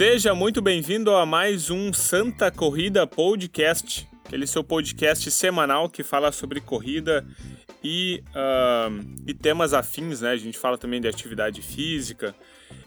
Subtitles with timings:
[0.00, 6.32] Seja muito bem-vindo a mais um Santa Corrida Podcast, aquele seu podcast semanal que fala
[6.32, 7.22] sobre corrida
[7.84, 10.30] e, uh, e temas afins, né?
[10.30, 12.34] A gente fala também de atividade física.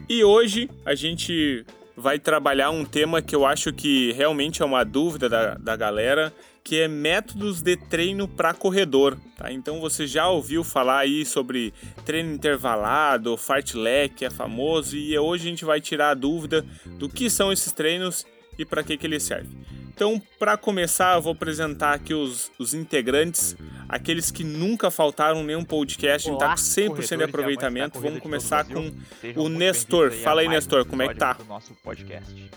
[0.09, 1.63] E hoje a gente
[1.95, 6.33] vai trabalhar um tema que eu acho que realmente é uma dúvida da, da galera,
[6.63, 9.17] que é métodos de treino para corredor.
[9.37, 9.51] Tá?
[9.51, 11.73] Então você já ouviu falar aí sobre
[12.05, 16.65] treino intervalado, fartlek, é famoso, e hoje a gente vai tirar a dúvida
[16.97, 18.25] do que são esses treinos
[18.57, 19.51] e para que, que eles servem.
[19.95, 23.55] Então, para começar, eu vou apresentar aqui os, os integrantes,
[23.87, 27.99] aqueles que nunca faltaram nenhum podcast, Olá, tá com 100% de aproveitamento.
[27.99, 28.91] Vamos começar com
[29.35, 30.11] o Nestor.
[30.11, 31.37] Fala aí, Nestor, como é que tá?
[31.47, 32.51] nosso podcast.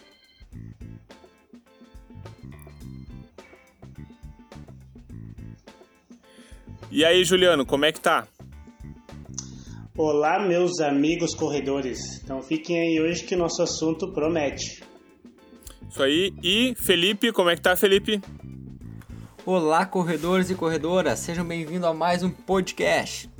[6.90, 8.28] E aí, Juliano, como é que tá?
[9.96, 12.22] Olá, meus amigos corredores.
[12.22, 14.84] Então fiquem aí hoje que nosso assunto promete.
[15.90, 16.32] Isso aí.
[16.42, 18.20] E Felipe, como é que tá, Felipe?
[19.44, 23.30] Olá, corredores e corredoras, sejam bem-vindos a mais um podcast.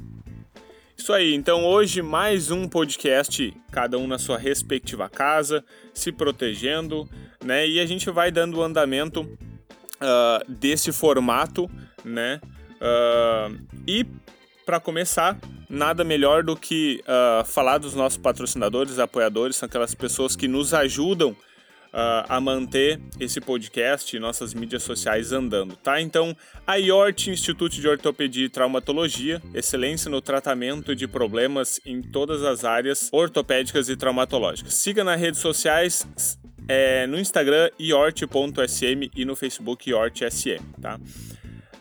[0.97, 7.09] Isso aí, então hoje mais um podcast, cada um na sua respectiva casa, se protegendo,
[7.45, 7.69] né?
[7.69, 11.69] E a gente vai dando o andamento uh, desse formato,
[12.05, 12.41] né?
[12.81, 14.07] Uh, e
[14.65, 15.39] para começar,
[15.69, 20.75] nada melhor do que uh, falar dos nossos patrocinadores, apoiadores, são aquelas pessoas que nos
[20.75, 26.01] ajudam uh, a manter esse podcast e nossas mídias sociais andando, tá?
[26.01, 32.43] Então, a IORT, Instituto de Ortopedia e Traumatologia, excelência no tratamento de problemas em todas
[32.43, 34.75] as áreas ortopédicas e traumatológicas.
[34.75, 36.07] Siga nas redes sociais,
[36.69, 40.99] é, no Instagram, iort.sm e no Facebook iortsm, tá?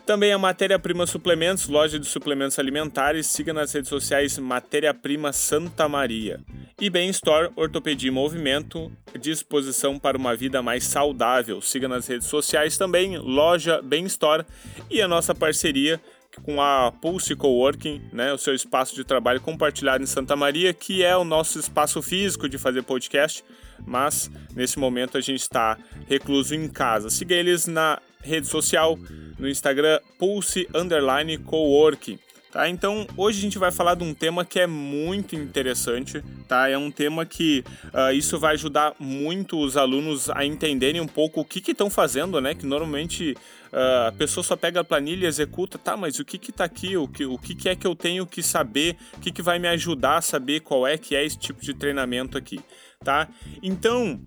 [0.06, 3.26] Também a Matéria Prima Suplementos, loja de suplementos alimentares.
[3.26, 6.38] Siga nas redes sociais Matéria Prima Santa Maria.
[6.80, 11.60] E Bem Store, Ortopedia e Movimento, disposição para uma vida mais saudável.
[11.60, 14.44] Siga nas redes sociais também, loja Bem Store
[14.88, 16.00] e a nossa parceria
[16.44, 21.02] com a Pulse Coworking, né, o seu espaço de trabalho compartilhado em Santa Maria, que
[21.02, 23.42] é o nosso espaço físico de fazer podcast,
[23.84, 27.10] mas nesse momento a gente está recluso em casa.
[27.10, 28.98] Siga eles na rede social,
[29.38, 32.18] no Instagram Pulse Underline Coworking.
[32.56, 32.70] Tá?
[32.70, 36.66] Então, hoje a gente vai falar de um tema que é muito interessante, tá?
[36.68, 41.42] É um tema que uh, isso vai ajudar muito os alunos a entenderem um pouco
[41.42, 42.54] o que estão fazendo, né?
[42.54, 43.36] Que normalmente
[43.72, 45.98] uh, a pessoa só pega a planilha e executa, tá?
[45.98, 46.96] Mas o que que tá aqui?
[46.96, 48.96] O que, o que, que é que eu tenho que saber?
[49.18, 51.74] O que, que vai me ajudar a saber qual é que é esse tipo de
[51.74, 52.58] treinamento aqui,
[53.04, 53.28] tá?
[53.62, 54.18] Então,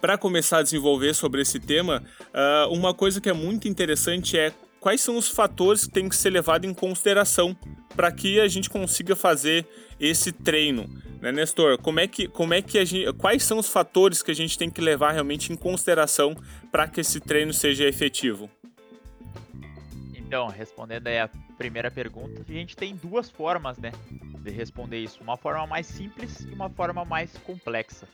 [0.00, 4.52] para começar a desenvolver sobre esse tema, uh, uma coisa que é muito interessante é
[4.80, 7.56] quais são os fatores que têm que ser levados em consideração
[7.94, 9.66] para que a gente consiga fazer
[10.00, 10.88] esse treino,
[11.20, 11.78] né, Nestor?
[11.78, 14.58] Como é que, como é que a gente, quais são os fatores que a gente
[14.58, 16.36] tem que levar realmente em consideração
[16.72, 18.50] para que esse treino seja efetivo?
[20.32, 21.28] Então, respondendo aí a
[21.58, 23.92] primeira pergunta, a gente tem duas formas, né,
[24.38, 25.22] de responder isso.
[25.22, 28.08] Uma forma mais simples e uma forma mais complexa.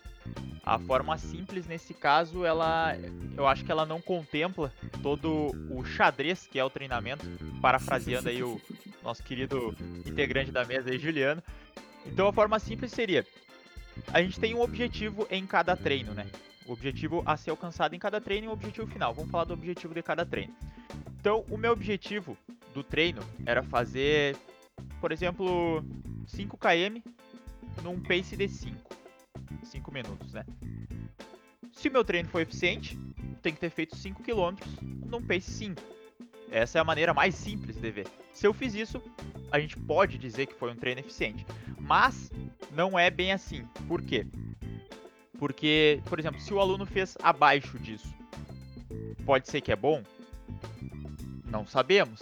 [0.64, 2.96] A forma simples nesse caso, ela,
[3.36, 7.24] eu acho que ela não contempla todo o xadrez que é o treinamento,
[7.62, 8.60] parafraseando aí o
[9.00, 9.72] nosso querido
[10.04, 11.40] integrante da mesa aí, Juliano.
[12.04, 13.24] Então a forma simples seria:
[14.12, 16.26] a gente tem um objetivo em cada treino, né?
[16.66, 19.14] O objetivo a ser alcançado em cada treino e o objetivo final.
[19.14, 20.52] Vamos falar do objetivo de cada treino.
[21.20, 22.36] Então, o meu objetivo
[22.72, 24.36] do treino era fazer,
[25.00, 25.84] por exemplo,
[26.26, 27.02] 5 km
[27.82, 28.76] num pace de 5.
[29.64, 30.44] 5 minutos, né?
[31.72, 32.98] Se o meu treino for eficiente,
[33.42, 34.56] tem que ter feito 5 km
[35.06, 35.82] num pace 5.
[36.50, 38.06] Essa é a maneira mais simples de ver.
[38.32, 39.02] Se eu fiz isso,
[39.50, 41.44] a gente pode dizer que foi um treino eficiente.
[41.78, 42.30] Mas
[42.72, 43.64] não é bem assim.
[43.86, 44.26] Por quê?
[45.38, 48.14] Porque, por exemplo, se o aluno fez abaixo disso,
[49.24, 50.02] pode ser que é bom?
[51.50, 52.20] Não sabemos.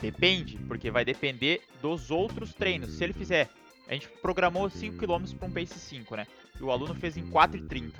[0.00, 2.94] Depende, porque vai depender dos outros treinos.
[2.94, 3.50] Se ele fizer
[3.88, 6.26] a gente programou 5 km para um pace 5, né?
[6.58, 7.92] E o aluno fez em 4,30.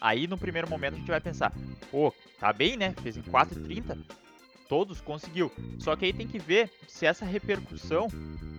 [0.00, 1.52] Aí no primeiro momento a gente vai pensar,
[1.90, 2.94] pô, tá bem, né?
[3.02, 3.98] Fez em 4,30.
[4.68, 5.50] Todos conseguiu.
[5.78, 8.08] Só que aí tem que ver se essa repercussão,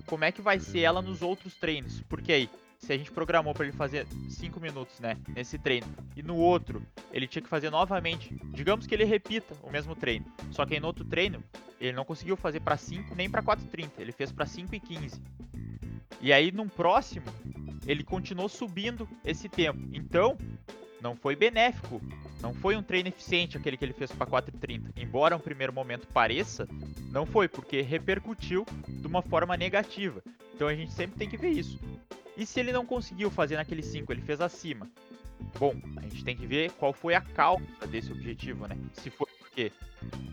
[0.08, 2.02] como é que vai ser ela nos outros treinos.
[2.10, 2.50] Porque aí,
[2.82, 6.82] se a gente programou para ele fazer 5 minutos, né, nesse treino, e no outro
[7.14, 10.80] ele tinha que fazer novamente, digamos que ele repita o mesmo treino, só que aí
[10.80, 11.44] no outro treino
[11.80, 15.22] ele não conseguiu fazer para 5 nem para 4:30, ele fez para 5 e 15.
[16.20, 17.26] E aí, num próximo,
[17.88, 19.80] ele continuou subindo esse tempo.
[19.92, 20.38] Então,
[21.02, 22.02] não foi benéfico.
[22.42, 24.92] Não foi um treino eficiente aquele que ele fez para 4,30.
[24.96, 26.68] Embora um primeiro momento pareça,
[27.12, 30.24] não foi, porque repercutiu de uma forma negativa.
[30.54, 31.80] Então a gente sempre tem que ver isso.
[32.38, 34.90] E se ele não conseguiu fazer naquele 5, ele fez acima.
[35.60, 38.78] Bom, a gente tem que ver qual foi a causa desse objetivo, né?
[38.94, 39.72] Se foi porque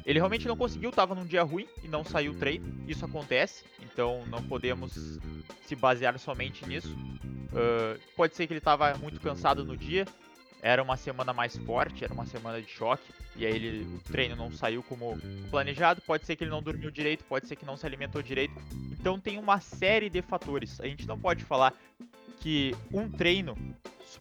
[0.07, 2.83] ele realmente não conseguiu, estava num dia ruim e não saiu o treino.
[2.87, 5.19] Isso acontece, então não podemos
[5.67, 6.97] se basear somente nisso.
[7.49, 10.07] Uh, pode ser que ele estava muito cansado no dia,
[10.61, 14.35] era uma semana mais forte, era uma semana de choque, e aí ele, o treino
[14.35, 15.17] não saiu como
[15.51, 16.01] planejado.
[16.03, 18.55] Pode ser que ele não dormiu direito, pode ser que não se alimentou direito.
[18.91, 20.81] Então tem uma série de fatores.
[20.81, 21.73] A gente não pode falar
[22.41, 23.57] que um treino,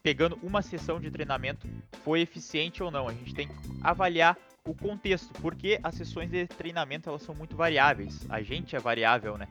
[0.04, 1.68] pegando uma sessão de treinamento,
[2.04, 3.08] foi eficiente ou não.
[3.08, 7.56] A gente tem que avaliar o contexto, porque as sessões de treinamento elas são muito
[7.56, 8.26] variáveis.
[8.30, 9.48] A gente é variável, né?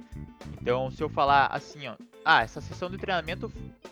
[0.60, 3.50] Então, se eu falar assim, ó, ah, essa sessão de treinamento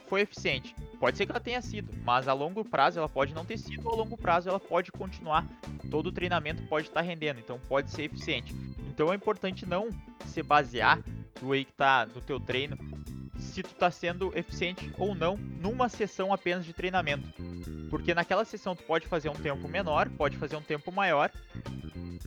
[0.08, 0.74] foi eficiente,
[1.04, 3.86] pode ser que ela tenha sido, mas a longo prazo ela pode não ter sido,
[3.86, 5.46] ou a longo prazo ela pode continuar.
[5.90, 8.54] Todo o treinamento pode estar rendendo, então pode ser eficiente.
[8.88, 9.90] Então é importante não
[10.24, 11.04] se basear
[11.42, 12.78] do aí que tá no teu treino
[13.38, 17.28] se tu está sendo eficiente ou não numa sessão apenas de treinamento.
[17.90, 21.30] Porque naquela sessão tu pode fazer um tempo menor, pode fazer um tempo maior,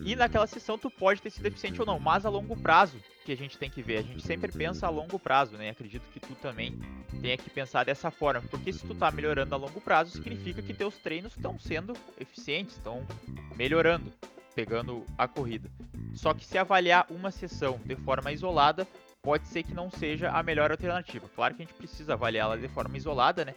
[0.04, 2.96] e naquela sessão tu pode ter sido eficiente ou não, mas a longo prazo
[3.28, 3.98] que a gente tem que ver.
[3.98, 5.68] A gente sempre pensa a longo prazo, né?
[5.68, 6.78] Acredito que tu também
[7.20, 10.72] tenha que pensar dessa forma, porque se tu tá melhorando a longo prazo, significa que
[10.72, 13.06] teus treinos estão sendo eficientes, estão
[13.54, 14.10] melhorando,
[14.54, 15.70] pegando a corrida.
[16.14, 18.88] Só que se avaliar uma sessão de forma isolada,
[19.20, 21.28] pode ser que não seja a melhor alternativa.
[21.34, 23.54] Claro que a gente precisa avaliá-la de forma isolada, né?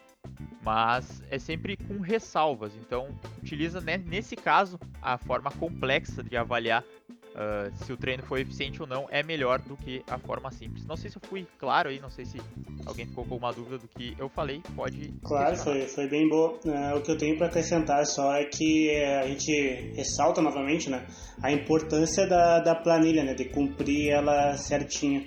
[0.62, 2.76] Mas é sempre com ressalvas.
[2.76, 6.84] Então, utiliza né, nesse caso a forma complexa de avaliar
[7.32, 10.86] Uh, se o treino foi eficiente ou não, é melhor do que a forma simples.
[10.86, 12.38] Não sei se eu fui claro aí, não sei se
[12.86, 15.14] alguém ficou com uma dúvida do que eu falei, pode.
[15.24, 16.60] Claro, foi, foi bem boa.
[16.66, 20.90] Uh, o que eu tenho para acrescentar só é que uh, a gente ressalta novamente
[20.90, 21.06] né,
[21.42, 25.26] a importância da, da planilha, né, de cumprir ela certinha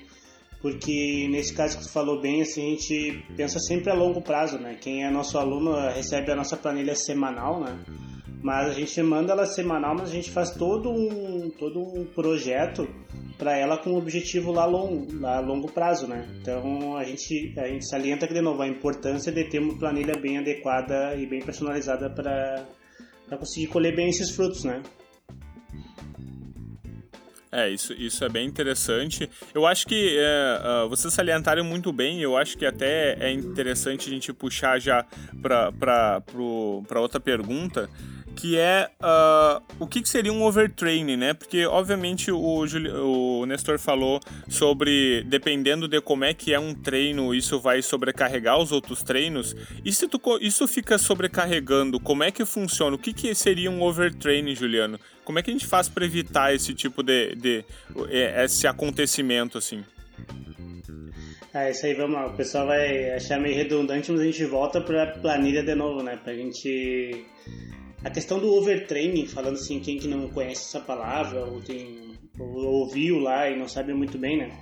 [0.64, 4.58] porque nesse caso que tu falou bem, assim, a gente pensa sempre a longo prazo,
[4.58, 4.78] né?
[4.80, 7.78] Quem é nosso aluno recebe a nossa planilha semanal, né?
[8.44, 12.86] Mas a gente manda ela semanal, mas a gente faz todo um, todo um projeto
[13.38, 16.28] para ela com um objetivo lá longo, lá a longo prazo, né?
[16.42, 20.14] Então a gente, a gente salienta aqui de novo a importância de ter uma planilha
[20.18, 22.66] bem adequada e bem personalizada para
[23.38, 24.82] conseguir colher bem esses frutos, né?
[27.50, 29.30] É, isso, isso é bem interessante.
[29.54, 34.06] Eu acho que é, uh, vocês salientaram muito bem, eu acho que até é interessante
[34.06, 35.06] a gente puxar já
[35.40, 37.88] para outra pergunta,
[38.34, 41.34] que é uh, o que, que, seria um overtraining, né?
[41.34, 47.34] Porque, obviamente, o, o Nestor falou sobre, dependendo de como é que é um treino,
[47.34, 49.54] isso vai sobrecarregar os outros treinos.
[49.84, 52.96] E se tu, isso fica sobrecarregando, como é que funciona?
[52.96, 54.98] O que, que seria um overtraining, Juliano?
[55.24, 57.64] Como é que a gente faz para evitar esse tipo de, de,
[58.10, 59.82] esse acontecimento, assim?
[61.52, 62.26] Ah, isso aí, vamos lá.
[62.26, 66.18] O pessoal vai achar meio redundante, mas a gente volta para planilha de novo, né?
[66.22, 67.24] Pra gente
[68.04, 72.80] a questão do overtraining, falando assim, quem que não conhece essa palavra ou, tem, ou
[72.80, 74.60] ouviu lá e não sabe muito bem, né?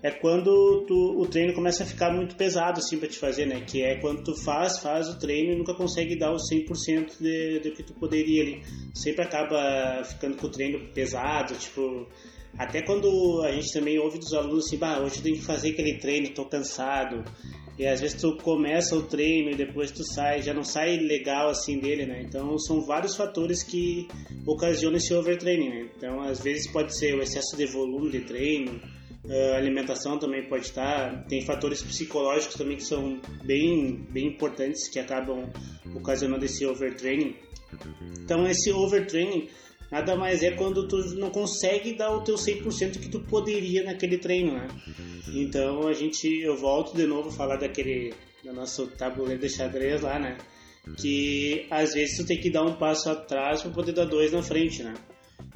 [0.00, 3.62] É quando tu, o treino começa a ficar muito pesado assim para te fazer, né?
[3.66, 7.58] Que é quando tu faz, faz o treino e nunca consegue dar o 100% de,
[7.60, 8.62] do que tu poderia ali.
[8.94, 12.06] Sempre acaba ficando com o treino pesado, tipo,
[12.56, 15.70] até quando a gente também ouve dos alunos assim, bah, hoje eu tenho que fazer
[15.70, 17.24] aquele treino, tô cansado.
[17.78, 21.48] E às vezes tu começa o treino e depois tu sai, já não sai legal
[21.48, 22.22] assim dele, né?
[22.22, 24.06] Então são vários fatores que
[24.46, 25.88] ocasionam esse overtraining, né?
[25.96, 28.80] Então às vezes pode ser o excesso de volume de treino,
[29.28, 34.98] a alimentação também pode estar, tem fatores psicológicos também que são bem, bem importantes que
[34.98, 35.50] acabam
[35.96, 37.34] ocasionando esse overtraining.
[38.22, 39.48] Então esse overtraining
[39.90, 44.18] nada mais é quando tu não consegue dar o teu 100% que tu poderia naquele
[44.18, 44.68] treino, né?
[45.34, 48.12] Então a gente, eu volto de novo a falar daquele,
[48.42, 50.38] do nosso tabuleiro de xadrez lá, né?
[50.98, 54.42] Que às vezes tu tem que dar um passo atrás para poder dar dois na
[54.42, 54.94] frente, né?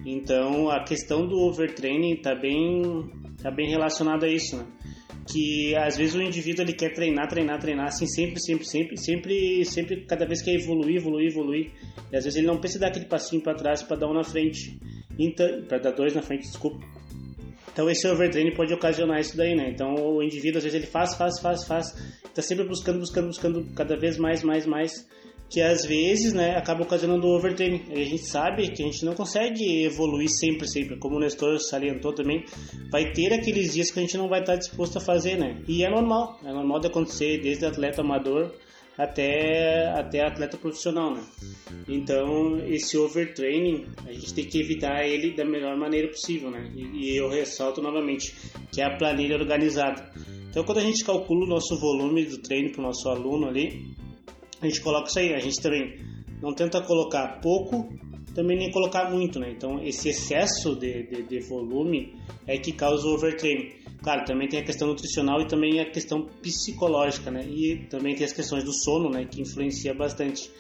[0.05, 3.11] Então a questão do overtraining tá bem,
[3.43, 4.67] tá bem relacionada a isso, né?
[5.31, 9.65] Que às vezes o indivíduo ele quer treinar, treinar, treinar, assim sempre, sempre, sempre, sempre,
[9.65, 11.71] sempre, cada vez quer evoluir, evoluir, evoluir.
[12.11, 14.25] E às vezes ele não pensa dar aquele passinho para trás para dar um na
[14.25, 14.79] frente,
[15.19, 16.79] então, para dar dois na frente, desculpa.
[17.73, 19.71] Então esse overtraining pode ocasionar isso daí, né?
[19.71, 21.95] Então o indivíduo às vezes ele faz, faz, faz, faz,
[22.35, 25.07] tá sempre buscando, buscando, buscando cada vez mais, mais, mais,
[25.51, 27.83] que às vezes, né, acaba ocasionando o overtraining.
[27.91, 31.59] E a gente sabe que a gente não consegue evoluir sempre, sempre, como o Nestor
[31.59, 32.45] salientou também,
[32.91, 35.63] vai ter aqueles dias que a gente não vai estar disposto a fazer, né?
[35.67, 38.53] E é normal, é normal de acontecer desde atleta amador
[38.99, 41.23] até, até atleta profissional, né?
[41.89, 46.71] Então, esse overtraining, a gente tem que evitar ele da melhor maneira possível, né?
[46.77, 48.35] E, e eu ressalto novamente
[48.71, 50.13] que é a planilha organizada.
[50.51, 53.95] Então, quando a gente calcula o nosso volume do treino para o nosso aluno ali,
[54.61, 55.35] a gente coloca isso aí.
[55.35, 55.99] A gente também
[56.43, 57.89] não tenta colocar pouco,
[58.35, 59.51] também nem colocar muito, né?
[59.51, 62.15] Então esse excesso de, de, de volume
[62.47, 63.73] é que causa o overtraining.
[64.03, 67.45] Claro, também tem a questão nutricional e também a questão psicológica, né?
[67.49, 69.25] E também tem as questões do sono, né?
[69.25, 70.51] Que influencia bastante.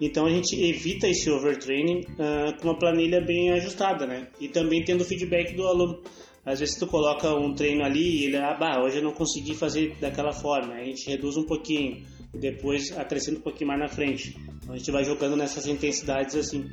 [0.00, 4.28] Então a gente evita esse overtraining uh, com uma planilha bem ajustada, né?
[4.40, 6.02] E também tendo feedback do aluno.
[6.44, 9.54] Às vezes tu coloca um treino ali e ele, ah, bah, hoje eu não consegui
[9.54, 10.72] fazer daquela forma.
[10.72, 12.02] A gente reduz um pouquinho,
[12.32, 14.36] e depois acrescenta um pouquinho mais na frente.
[14.62, 16.68] Então a gente vai jogando nessas intensidades assim.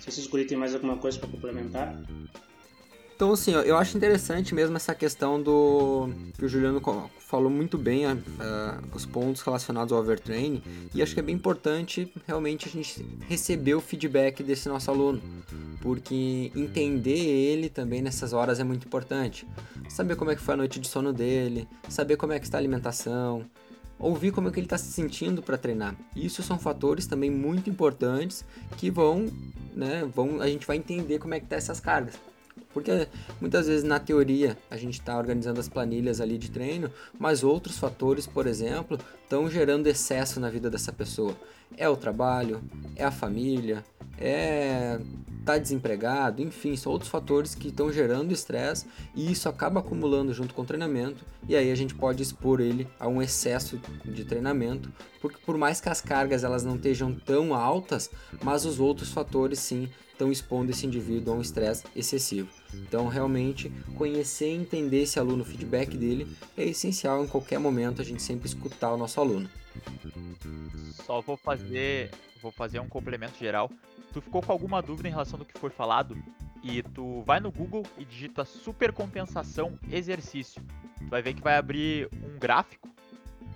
[0.00, 2.00] Se guri tem mais alguma coisa para complementar.
[3.18, 6.08] Então, assim, eu acho interessante mesmo essa questão do.
[6.38, 6.80] que o Juliano
[7.18, 8.16] falou muito bem uh,
[8.94, 10.62] os pontos relacionados ao overtraining,
[10.94, 15.20] e acho que é bem importante realmente a gente receber o feedback desse nosso aluno,
[15.80, 19.44] porque entender ele também nessas horas é muito importante.
[19.88, 22.56] Saber como é que foi a noite de sono dele, saber como é que está
[22.56, 23.44] a alimentação,
[23.98, 25.94] ouvir como é que ele está se sentindo para treinar.
[26.14, 28.44] Isso são fatores também muito importantes
[28.76, 29.26] que vão,
[29.74, 32.14] né, vão, a gente vai entender como é que tá essas cargas.
[32.72, 33.08] Porque
[33.40, 37.78] muitas vezes na teoria a gente está organizando as planilhas ali de treino, mas outros
[37.78, 41.34] fatores, por exemplo, estão gerando excesso na vida dessa pessoa.
[41.76, 42.62] É o trabalho,
[42.96, 43.84] é a família,
[44.18, 45.00] é
[45.48, 48.84] tá desempregado, enfim, são outros fatores que estão gerando estresse
[49.14, 52.86] e isso acaba acumulando junto com o treinamento e aí a gente pode expor ele
[53.00, 57.54] a um excesso de treinamento, porque por mais que as cargas elas não estejam tão
[57.54, 58.10] altas,
[58.42, 62.48] mas os outros fatores sim estão expondo esse indivíduo a um estresse excessivo.
[62.74, 68.02] Então, realmente, conhecer e entender esse aluno, o feedback dele, é essencial em qualquer momento
[68.02, 69.48] a gente sempre escutar o nosso aluno.
[71.06, 72.10] Só vou fazer,
[72.42, 73.70] vou fazer um complemento geral.
[74.12, 76.20] Tu ficou com alguma dúvida em relação do que foi falado?
[76.64, 80.60] E tu vai no Google e digita supercompensação exercício.
[80.98, 82.88] Tu vai ver que vai abrir um gráfico,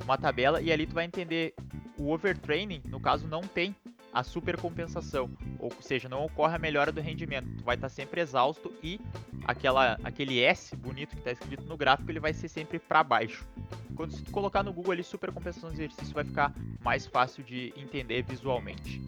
[0.05, 1.55] uma tabela, e ali tu vai entender
[1.99, 3.75] o overtraining, no caso, não tem
[4.13, 7.49] a supercompensação, ou seja, não ocorre a melhora do rendimento.
[7.57, 9.01] Tu vai estar sempre exausto e
[9.45, 13.47] aquela, aquele S bonito que está escrito no gráfico ele vai ser sempre para baixo.
[13.97, 16.53] Quando tu colocar no Google ali supercompensação de exercício vai ficar
[16.83, 19.01] mais fácil de entender visualmente.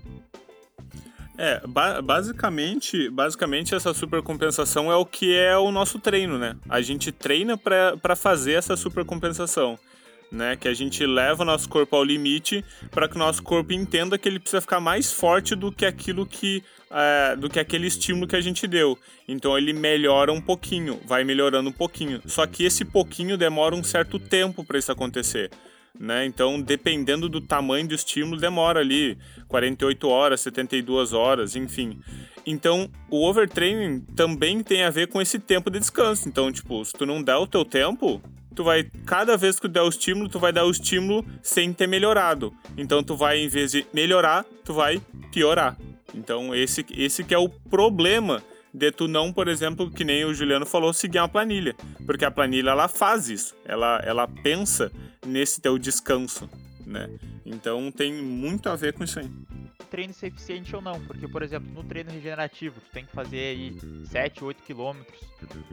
[1.36, 6.56] É, ba basicamente, basicamente essa supercompensação é o que é o nosso treino, né?
[6.68, 9.78] A gente treina para fazer essa supercompensação
[10.34, 10.56] né?
[10.56, 14.18] Que a gente leva o nosso corpo ao limite para que o nosso corpo entenda
[14.18, 18.26] que ele precisa ficar mais forte do que aquilo que é, do que aquele estímulo
[18.26, 18.98] que a gente deu.
[19.26, 22.20] Então ele melhora um pouquinho, vai melhorando um pouquinho.
[22.26, 25.50] Só que esse pouquinho demora um certo tempo para isso acontecer.
[25.98, 26.26] Né?
[26.26, 32.00] Então, dependendo do tamanho do estímulo, demora ali 48 horas, 72 horas, enfim.
[32.44, 36.28] Então, o overtraining também tem a ver com esse tempo de descanso.
[36.28, 38.20] Então, tipo, se tu não der o teu tempo,
[38.54, 41.72] tu vai, cada vez que tu der o estímulo, tu vai dar o estímulo sem
[41.72, 42.54] ter melhorado.
[42.76, 45.00] Então tu vai, em vez de melhorar, tu vai
[45.32, 45.76] piorar.
[46.14, 48.42] Então esse, esse que é o problema
[48.74, 51.76] de tu não, por exemplo, que nem o Juliano falou, seguir uma planilha.
[52.04, 53.54] Porque a planilha, ela faz isso.
[53.64, 54.90] Ela, ela pensa
[55.24, 56.50] nesse teu descanso,
[56.84, 57.08] né?
[57.46, 59.30] Então tem muito a ver com isso aí.
[59.90, 63.38] Treino ser eficiente ou não, porque, por exemplo, no treino regenerativo, tu tem que fazer
[63.38, 65.20] aí 7, 8 quilômetros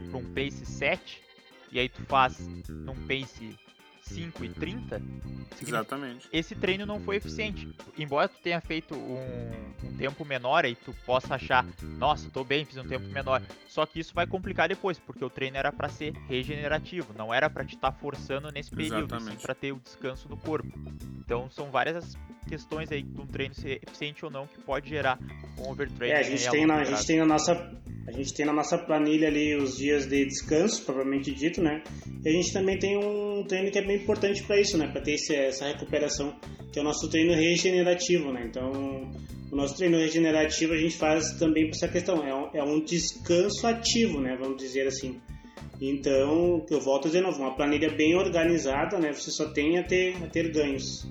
[0.08, 1.20] para um pace 7,
[1.72, 2.38] e aí tu faz
[2.68, 3.56] num pace
[4.02, 5.02] 5 e 30,
[5.60, 6.28] Exatamente.
[6.32, 7.68] Esse treino não foi eficiente.
[7.96, 9.50] Embora tu tenha feito um,
[9.84, 11.64] um, tempo menor e tu possa achar,
[11.98, 13.42] nossa, tô bem, fiz um tempo menor.
[13.68, 17.48] Só que isso vai complicar depois, porque o treino era para ser regenerativo, não era
[17.48, 20.72] para te estar tá forçando nesse período, sim para ter o descanso do corpo.
[21.18, 22.16] Então são várias
[22.48, 25.18] questões aí de um treino ser eficiente ou não que pode gerar
[25.58, 26.14] um overtraining.
[26.14, 28.76] É, a gente, tem na, a gente tem na nossa a gente tem na nossa
[28.78, 31.82] planilha ali os dias de descanso, propriamente dito, né?
[32.24, 34.88] E a gente também tem um treino que é bem importante para isso, né?
[34.88, 36.34] Para ter esse, essa recuperação,
[36.72, 38.44] que é o nosso treino regenerativo, né?
[38.44, 38.72] Então,
[39.50, 42.84] o nosso treino regenerativo a gente faz também por essa questão, é um, é um
[42.84, 44.36] descanso ativo, né?
[44.38, 45.20] Vamos dizer assim.
[45.80, 49.12] Então, eu volto a dizer novo, uma planilha bem organizada, né?
[49.12, 51.06] Você só tem a ter, a ter ganhos.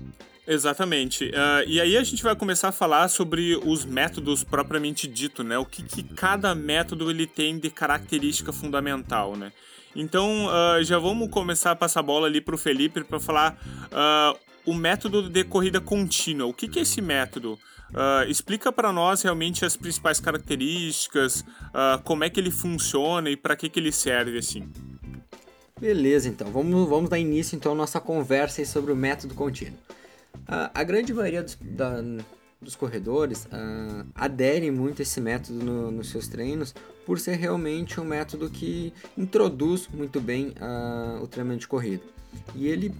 [0.46, 1.26] Exatamente.
[1.26, 5.56] Uh, e aí a gente vai começar a falar sobre os métodos propriamente dito, né?
[5.56, 9.52] O que, que cada método ele tem de característica fundamental, né?
[9.94, 13.56] Então uh, já vamos começar a passar a bola ali para o Felipe para falar
[13.92, 16.46] uh, o método de corrida contínua.
[16.46, 17.58] O que, que é esse método?
[18.26, 21.44] explica para nós realmente as principais características,
[22.04, 24.66] como é que ele funciona e para que, que ele serve assim.
[25.78, 29.76] Beleza, então vamos, vamos dar início então à nossa conversa sobre o método contínuo.
[30.46, 32.02] A, a grande maioria dos, da,
[32.60, 38.00] dos corredores uh, aderem muito a esse método no, nos seus treinos por ser realmente
[38.00, 42.02] um método que introduz muito bem uh, o treinamento de corrida.
[42.54, 42.94] E ele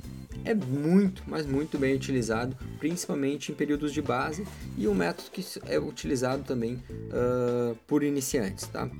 [0.45, 4.47] é muito, mas muito bem utilizado, principalmente em períodos de base
[4.77, 8.91] e um método que é utilizado também uh, por iniciantes, tá?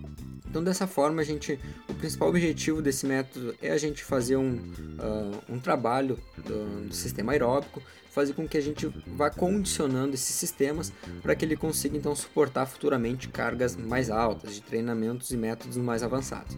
[0.49, 1.59] Então dessa forma a gente,
[1.89, 6.95] o principal objetivo desse método é a gente fazer um, uh, um trabalho do, do,
[6.95, 10.93] sistema aeróbico, fazer com que a gente vá condicionando esses sistemas
[11.23, 16.03] para que ele consiga então suportar futuramente cargas mais altas de treinamentos e métodos mais
[16.03, 16.57] avançados.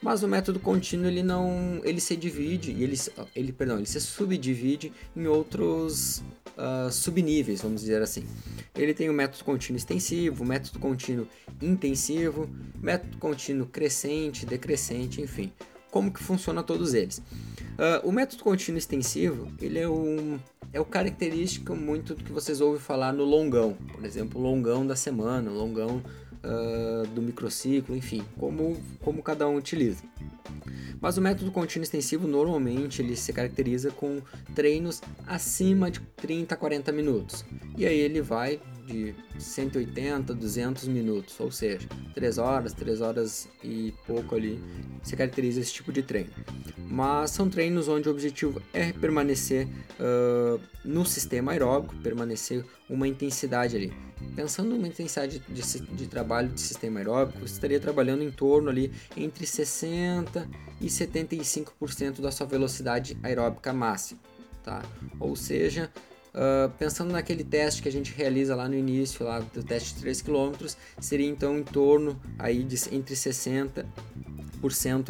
[0.00, 2.96] Mas o método contínuo ele não, ele se divide, ele,
[3.34, 6.22] ele, perdão, ele se subdivide em outros
[6.58, 8.24] uh, subníveis, vamos dizer assim.
[8.76, 11.26] Ele tem o método contínuo extensivo, método contínuo
[11.60, 15.50] intensivo, método contínuo crescente, decrescente, enfim.
[15.90, 17.18] Como que funciona todos eles?
[17.18, 20.38] Uh, o método contínuo extensivo, ele é um
[20.74, 24.96] é o característico muito do que vocês ouvem falar no longão, por exemplo, longão da
[24.96, 26.02] semana, longão
[26.42, 30.02] uh, do microciclo, enfim, como, como cada um utiliza.
[31.00, 34.20] Mas o método contínuo extensivo normalmente ele se caracteriza com
[34.52, 37.44] treinos acima de 30 a 40 minutos.
[37.78, 43.48] E aí ele vai de 180 a 200 minutos, ou seja, 3 horas, 3 horas
[43.62, 44.62] e pouco ali
[45.02, 46.30] se caracteriza esse tipo de treino.
[46.88, 49.66] Mas são treinos onde o objetivo é permanecer
[49.98, 53.92] uh, no sistema aeróbico, permanecer uma intensidade ali.
[54.36, 58.92] Pensando numa intensidade de, de, de trabalho de sistema aeróbico, estaria trabalhando em torno ali
[59.16, 60.48] entre 60
[60.80, 64.20] e 75% da sua velocidade aeróbica máxima,
[64.62, 64.82] tá?
[65.18, 65.90] Ou seja,
[66.34, 70.00] Uh, pensando naquele teste que a gente realiza lá no início, lá do teste de
[70.00, 70.66] 3 km,
[70.98, 73.86] seria então em torno aí de entre 60%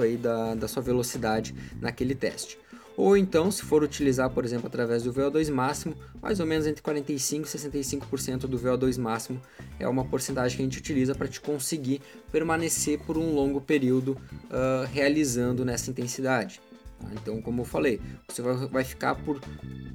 [0.00, 2.58] aí da, da sua velocidade naquele teste.
[2.96, 6.82] Ou então, se for utilizar, por exemplo, através do VO2 máximo, mais ou menos entre
[6.82, 9.40] 45% e 65% do VO2 máximo
[9.80, 12.00] é uma porcentagem que a gente utiliza para te conseguir
[12.30, 16.60] permanecer por um longo período uh, realizando nessa intensidade.
[17.00, 17.08] Tá?
[17.12, 19.40] Então, como eu falei, você vai ficar por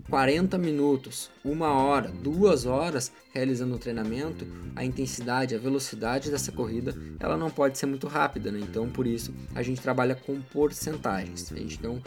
[0.10, 6.96] 40 minutos, uma hora, duas horas realizando o treinamento, a intensidade, a velocidade dessa corrida,
[7.20, 8.60] ela não pode ser muito rápida, né?
[8.60, 11.52] Então, por isso, a gente trabalha com porcentagens.
[11.52, 12.02] A gente não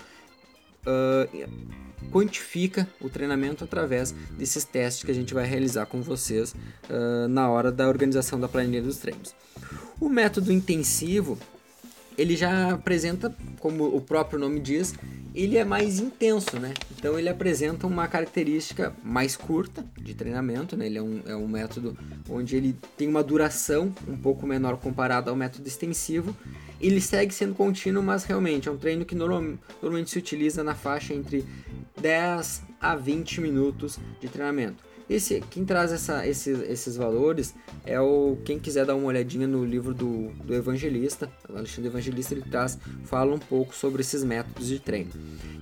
[0.86, 6.54] uh, quantifica o treinamento através desses testes que a gente vai realizar com vocês
[6.90, 9.34] uh, na hora da organização da planilha dos treinos.
[10.00, 11.38] O método intensivo
[12.16, 14.94] ele já apresenta, como o próprio nome diz,
[15.34, 16.74] ele é mais intenso, né?
[16.98, 20.86] Então ele apresenta uma característica mais curta de treinamento, né?
[20.86, 21.96] Ele é um, é um método
[22.28, 26.36] onde ele tem uma duração um pouco menor comparado ao método extensivo.
[26.80, 30.74] Ele segue sendo contínuo, mas realmente é um treino que normal, normalmente se utiliza na
[30.74, 31.46] faixa entre
[32.00, 34.91] 10 a 20 minutos de treinamento.
[35.12, 39.62] Esse, quem traz essa, esses, esses valores é o quem quiser dar uma olhadinha no
[39.62, 44.66] livro do, do Evangelista, o Alexandre Evangelista ele traz, fala um pouco sobre esses métodos
[44.66, 45.10] de treino.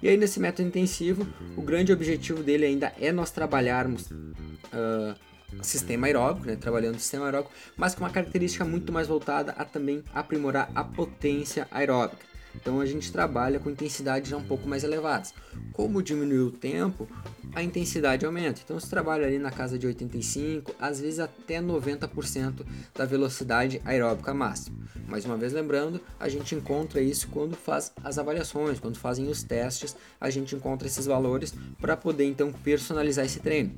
[0.01, 5.17] E aí nesse método intensivo, o grande objetivo dele ainda é nós trabalharmos uh,
[5.63, 10.05] sistema aeróbico, né, trabalhando sistema aeróbico, mas com uma característica muito mais voltada a também
[10.15, 12.30] aprimorar a potência aeróbica.
[12.55, 15.33] Então a gente trabalha com intensidades já um pouco mais elevadas.
[15.73, 17.09] Como diminuiu o tempo,
[17.55, 18.61] a intensidade aumenta.
[18.65, 24.33] Então você trabalha ali na casa de 85, às vezes até 90% da velocidade aeróbica
[24.33, 24.79] máxima.
[25.07, 29.43] Mais uma vez lembrando, a gente encontra isso quando faz as avaliações, quando fazem os
[29.43, 33.73] testes, a gente encontra esses valores para poder então personalizar esse treino.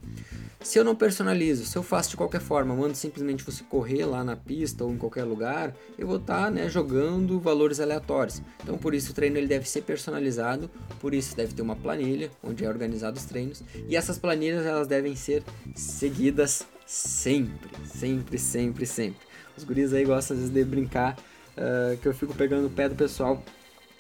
[0.65, 4.23] Se eu não personalizo, se eu faço de qualquer forma, mando simplesmente você correr lá
[4.23, 8.41] na pista ou em qualquer lugar, eu vou estar tá, né, jogando valores aleatórios.
[8.63, 10.71] Então por isso o treino ele deve ser personalizado,
[11.01, 14.87] por isso deve ter uma planilha onde é organizado os treinos e essas planilhas elas
[14.87, 15.43] devem ser
[15.75, 19.21] seguidas sempre, sempre, sempre, sempre.
[19.57, 21.19] Os guris aí gostam às vezes de brincar
[21.57, 23.43] uh, que eu fico pegando o pé do pessoal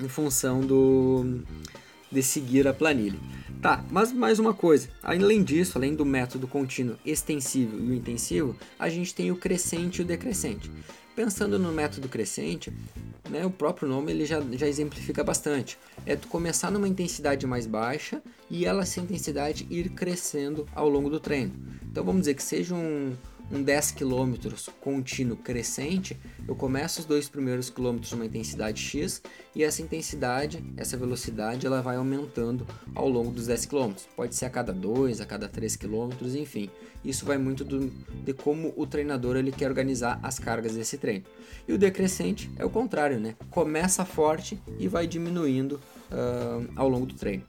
[0.01, 1.43] em função do
[2.11, 3.19] de seguir a planilha.
[3.63, 8.57] Tá, mas mais uma coisa, além disso, além do método contínuo extensivo e o intensivo,
[8.77, 10.69] a gente tem o crescente e o decrescente.
[11.15, 12.73] Pensando no método crescente,
[13.29, 15.79] né, o próprio nome ele já, já exemplifica bastante.
[16.07, 21.11] É tu começar numa intensidade mais baixa e ela, essa intensidade, ir crescendo ao longo
[21.11, 21.53] do treino.
[21.83, 23.15] Então vamos dizer que seja um,
[23.53, 24.35] um 10 km
[24.81, 29.23] contínuo crescente, eu começo os dois primeiros quilômetros numa intensidade X
[29.55, 33.93] e essa intensidade, essa velocidade, ela vai aumentando ao longo dos 10 km.
[34.17, 36.71] Pode ser a cada 2, a cada 3 km, enfim.
[37.05, 37.91] Isso vai muito do,
[38.25, 41.25] de como o treinador ele quer organizar as cargas desse treino.
[41.69, 43.37] E o decrescente é o contrário, né?
[43.51, 47.45] Começa forte e vai diminuindo uh, ao longo do treino.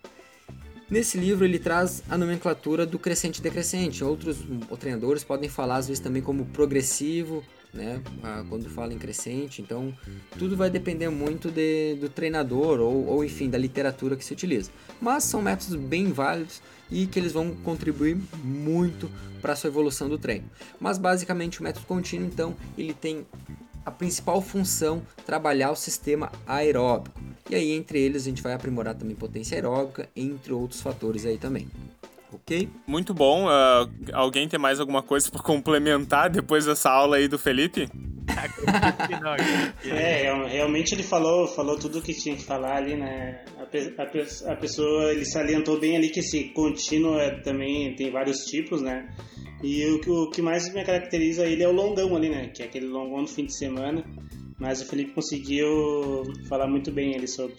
[0.94, 4.04] Nesse livro ele traz a nomenclatura do crescente e decrescente.
[4.04, 4.38] Outros
[4.80, 8.00] treinadores podem falar às vezes também como progressivo né?
[8.22, 9.92] Ah, quando fala em crescente, então
[10.38, 14.70] tudo vai depender muito de, do treinador ou, ou, enfim, da literatura que se utiliza.
[15.02, 19.10] Mas são métodos bem válidos e que eles vão contribuir muito
[19.42, 20.46] para a sua evolução do treino.
[20.80, 23.26] Mas basicamente o método contínuo, então, ele tem
[23.86, 27.20] a principal função trabalhar o sistema aeróbico.
[27.50, 31.38] E aí entre eles a gente vai aprimorar também potência aeróbica, entre outros fatores aí
[31.38, 31.68] também.
[32.34, 32.70] Ok?
[32.88, 33.46] Muito bom.
[33.46, 37.88] Uh, alguém tem mais alguma coisa para complementar depois dessa aula aí do Felipe?
[39.90, 43.44] é, realmente ele falou, falou tudo o que tinha que falar ali, né?
[43.58, 48.46] A, a, a, pessoa, ele salientou bem ali que esse contínuo é, também tem vários
[48.46, 49.10] tipos, né?
[49.62, 52.48] E o, o que mais me caracteriza ele é o longão ali, né?
[52.48, 54.04] Que é aquele longão do fim de semana.
[54.60, 57.56] Mas o Felipe conseguiu falar muito bem ali sobre.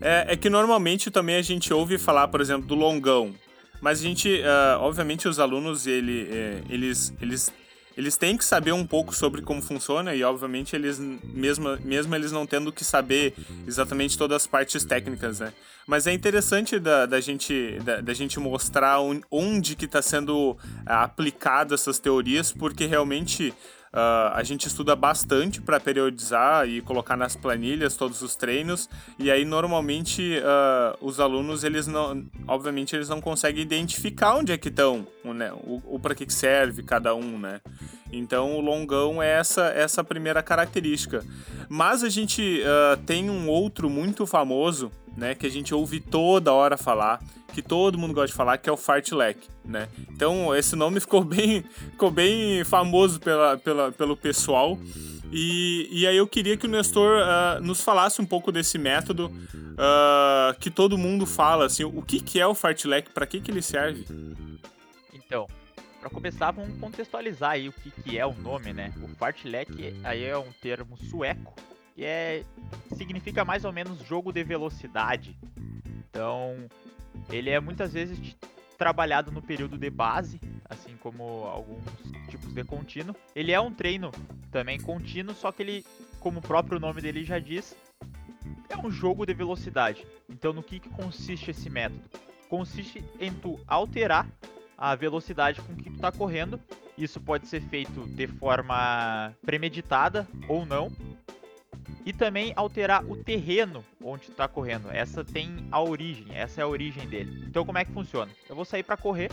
[0.00, 3.34] É, é que normalmente também a gente ouve falar, por exemplo, do longão.
[3.80, 7.52] Mas a gente, uh, obviamente, os alunos, ele, é, eles, eles
[7.98, 12.30] eles têm que saber um pouco sobre como funciona e obviamente eles mesmo, mesmo eles
[12.30, 13.34] não tendo que saber
[13.66, 15.52] exatamente todas as partes técnicas, né?
[15.84, 21.74] Mas é interessante da, da gente da, da gente mostrar onde que está sendo aplicado
[21.74, 23.52] essas teorias, porque realmente
[23.88, 28.88] Uh, a gente estuda bastante para periodizar e colocar nas planilhas todos os treinos.
[29.18, 34.58] E aí normalmente uh, os alunos eles não obviamente eles não conseguem identificar onde é
[34.58, 37.60] que estão né, o, o para que serve cada um né?
[38.12, 41.24] Então o longão é essa essa primeira característica.
[41.68, 46.52] Mas a gente uh, tem um outro muito famoso né, que a gente ouve toda
[46.52, 47.20] hora falar,
[47.52, 49.88] que todo mundo gosta de falar, que é o fartlek, né?
[50.10, 54.78] Então esse nome ficou bem, ficou bem famoso pela, pela, pelo pessoal.
[55.30, 59.26] E, e aí eu queria que o Nestor uh, nos falasse um pouco desse método
[59.26, 63.50] uh, que todo mundo fala, assim, o que, que é o fartlek, para que, que
[63.50, 64.06] ele serve?
[65.12, 65.46] Então,
[66.00, 68.94] para começar, vamos contextualizar aí o que, que é o nome, né?
[69.02, 71.54] O fartlek aí é um termo sueco
[71.98, 72.44] que é
[72.96, 75.36] significa mais ou menos jogo de velocidade.
[76.08, 76.54] Então,
[77.28, 78.36] ele é muitas vezes
[78.78, 81.82] trabalhado no período de base, assim como alguns
[82.28, 83.16] tipos de contínuo.
[83.34, 84.12] Ele é um treino
[84.52, 85.84] também contínuo, só que ele,
[86.20, 87.76] como o próprio nome dele já diz,
[88.68, 90.06] é um jogo de velocidade.
[90.28, 92.08] Então, no que, que consiste esse método?
[92.48, 94.24] Consiste em tu alterar
[94.76, 96.60] a velocidade com que tu está correndo.
[96.96, 100.92] Isso pode ser feito de forma premeditada ou não,
[102.04, 104.90] e também alterar o terreno onde tu tá correndo.
[104.90, 107.44] Essa tem a origem, essa é a origem dele.
[107.46, 108.32] Então como é que funciona?
[108.48, 109.30] Eu vou sair para correr.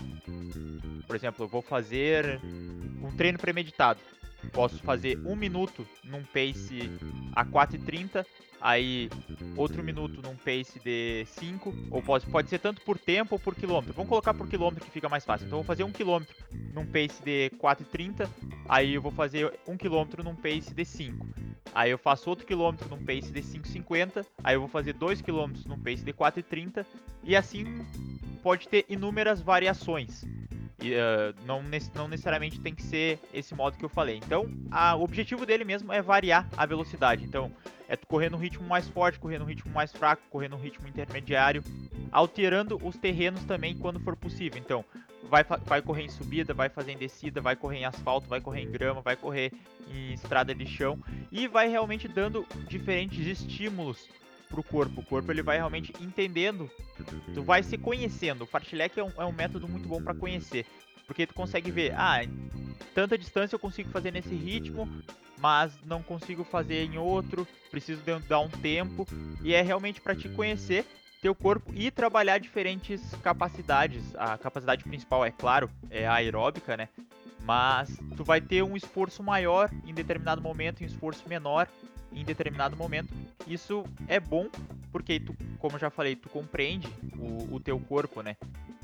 [1.08, 4.00] Por exemplo, eu vou fazer um treino premeditado.
[4.52, 6.92] Posso fazer um minuto num pace
[7.36, 8.26] a 4,30
[8.66, 9.12] aí
[9.56, 13.54] outro minuto num pace de 5, ou pode, pode ser tanto por tempo ou por
[13.54, 13.94] quilômetro.
[13.94, 15.46] Vamos colocar por quilômetro que fica mais fácil.
[15.46, 16.36] Então eu vou fazer um quilômetro
[16.74, 18.28] num pace de 4,30,
[18.68, 21.28] aí eu vou fazer um quilômetro num pace de 5.
[21.76, 25.66] Aí eu faço outro quilômetro num pace de 5,50, aí eu vou fazer 2 quilômetros
[25.68, 26.84] num pace de 4,30,
[27.24, 27.86] e assim
[28.42, 30.26] pode ter inúmeras variações.
[30.82, 34.18] E, uh, não, não, necessariamente tem que ser esse modo que eu falei.
[34.18, 37.24] Então, a, o objetivo dele mesmo é variar a velocidade.
[37.24, 37.52] Então,
[37.88, 41.64] é correr no ritmo mais forte, correr no ritmo mais fraco, correr no ritmo intermediário,
[42.12, 44.60] alterando os terrenos também quando for possível.
[44.60, 44.84] Então,
[45.30, 48.62] vai, vai correr em subida, vai fazer em descida, vai correr em asfalto, vai correr
[48.62, 49.52] em grama, vai correr
[49.88, 51.00] em estrada de chão
[51.32, 54.08] e vai realmente dando diferentes estímulos
[54.50, 55.02] pro corpo.
[55.02, 56.70] O corpo ele vai realmente entendendo,
[57.34, 58.44] tu vai se conhecendo.
[58.44, 60.66] O fartlek é um, é um método muito bom para conhecer,
[61.06, 62.22] porque tu consegue ver, ah,
[62.94, 64.90] tanta distância eu consigo fazer nesse ritmo,
[65.38, 69.06] mas não consigo fazer em outro, preciso dar um tempo,
[69.44, 70.86] e é realmente para te conhecer
[71.22, 74.16] teu corpo e trabalhar diferentes capacidades.
[74.16, 76.88] A capacidade principal, é claro, é a aeróbica, né?
[77.44, 81.68] Mas tu vai ter um esforço maior em determinado momento um esforço menor
[82.16, 83.14] em determinado momento.
[83.48, 84.50] Isso é bom
[84.92, 88.38] porque tu, como já falei, tu compreende o, o teu corpo, né?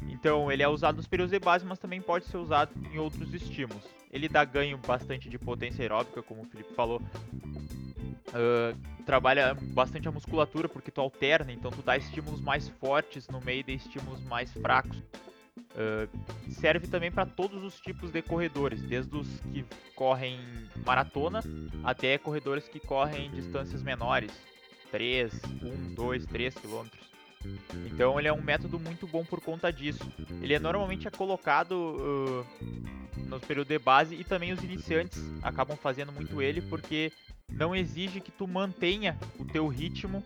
[0.09, 3.33] Então ele é usado nos períodos de base, mas também pode ser usado em outros
[3.33, 3.83] estímulos.
[4.11, 7.01] Ele dá ganho bastante de potência aeróbica, como o Felipe falou.
[8.27, 13.41] Uh, trabalha bastante a musculatura porque tu alterna, então tu dá estímulos mais fortes no
[13.41, 15.01] meio de estímulos mais fracos.
[15.71, 20.37] Uh, serve também para todos os tipos de corredores, desde os que correm
[20.85, 21.41] maratona
[21.83, 24.31] até corredores que correm distâncias menores,
[24.91, 27.11] 3, 1, 2, 3 quilômetros.
[27.85, 30.11] Então ele é um método muito bom por conta disso.
[30.41, 32.45] Ele é normalmente é colocado uh,
[33.27, 37.11] no período de base e também os iniciantes acabam fazendo muito ele porque
[37.49, 40.23] não exige que tu mantenha o teu ritmo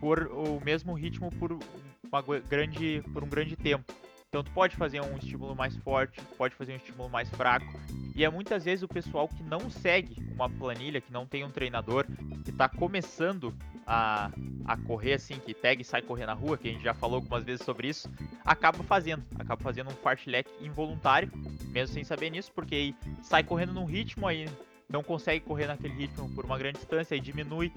[0.00, 3.92] por o mesmo ritmo por uma grande por um grande tempo.
[4.28, 7.66] Então tu pode fazer um estímulo mais forte, pode fazer um estímulo mais fraco.
[8.14, 11.50] E é muitas vezes o pessoal que não segue uma planilha, que não tem um
[11.50, 12.04] treinador,
[12.44, 13.54] que está começando
[13.86, 14.30] a,
[14.66, 17.16] a correr assim, que pega e sai correr na rua, que a gente já falou
[17.16, 18.10] algumas vezes sobre isso,
[18.44, 19.24] acaba fazendo.
[19.38, 21.32] Acaba fazendo um fartlek involuntário,
[21.70, 24.46] mesmo sem saber nisso, porque aí sai correndo num ritmo, aí
[24.90, 27.72] não consegue correr naquele ritmo por uma grande distância, aí diminui,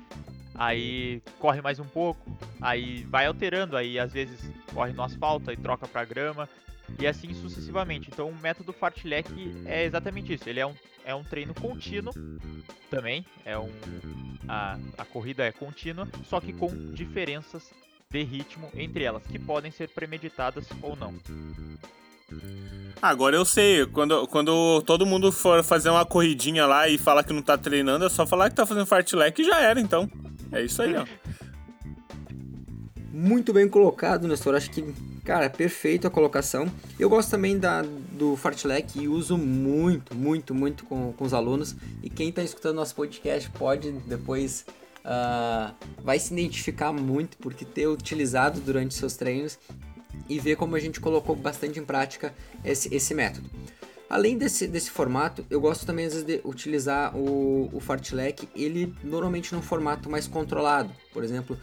[0.56, 5.58] aí corre mais um pouco, aí vai alterando, aí às vezes corre no asfalto, aí
[5.58, 6.50] troca para grama
[7.00, 8.10] e assim sucessivamente.
[8.12, 9.30] Então o método fartlek
[9.66, 12.14] é exatamente isso, ele é um, é um treino contínuo
[12.90, 13.72] também, é um
[14.48, 17.72] a, a corrida é contínua, só que com diferenças
[18.10, 21.14] de ritmo entre elas, que podem ser premeditadas ou não.
[23.02, 27.34] Agora eu sei, quando, quando todo mundo for fazer uma corridinha lá e falar que
[27.34, 30.10] não tá treinando, é só falar que tá fazendo fartlek e já era, então.
[30.52, 31.06] É isso aí, ó.
[33.14, 34.56] Muito bem colocado, Nestor.
[34.56, 34.94] Acho que,
[35.26, 36.72] cara, perfeito a colocação.
[36.98, 41.76] Eu gosto também da, do Fartlek e uso muito, muito, muito com, com os alunos.
[42.02, 44.66] E quem está escutando nosso podcast pode depois
[45.00, 49.60] uh, vai se identificar muito porque ter utilizado durante seus treinos
[50.30, 52.34] e ver como a gente colocou bastante em prática
[52.64, 53.50] esse, esse método.
[54.12, 58.94] Além desse, desse formato, eu gosto também às vezes de utilizar o, o fartlek, ele
[59.02, 61.58] normalmente num formato mais controlado, por exemplo,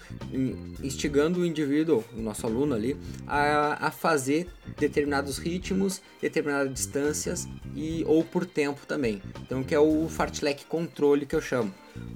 [0.82, 8.02] instigando o indivíduo, o nosso aluno ali, a, a fazer determinados ritmos, determinadas distâncias e
[8.06, 9.20] ou por tempo também.
[9.42, 11.70] Então que é o fartlek controle que eu chamo,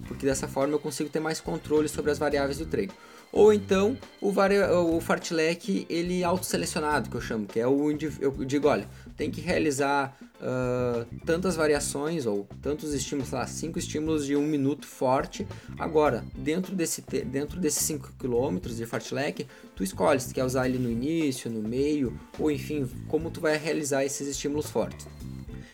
[0.08, 2.94] porque dessa forma eu consigo ter mais controle sobre as variáveis do treino.
[3.32, 4.28] Ou então o,
[4.96, 7.90] o fartlek ele autoselecionado, que eu chamo, que é o
[8.20, 8.86] eu digo, olha,
[9.22, 14.84] tem que realizar uh, tantas variações ou tantos estímulos, lá, cinco estímulos de um minuto
[14.84, 15.46] forte.
[15.78, 20.76] Agora, dentro desse dentro desses 5 km de fartlek, tu escolhe se quer usar ele
[20.78, 25.06] no início, no meio, ou enfim, como tu vai realizar esses estímulos fortes.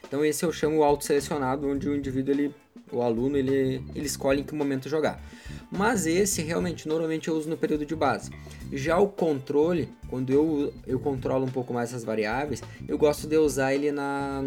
[0.06, 2.54] Então esse eu chamo autoselecionado, onde o indivíduo ele
[2.92, 5.22] o aluno ele, ele escolhe em que momento jogar.
[5.70, 8.30] Mas esse realmente normalmente eu uso no período de base.
[8.72, 13.36] Já o controle, quando eu, eu controlo um pouco mais essas variáveis, eu gosto de
[13.36, 14.42] usar ele na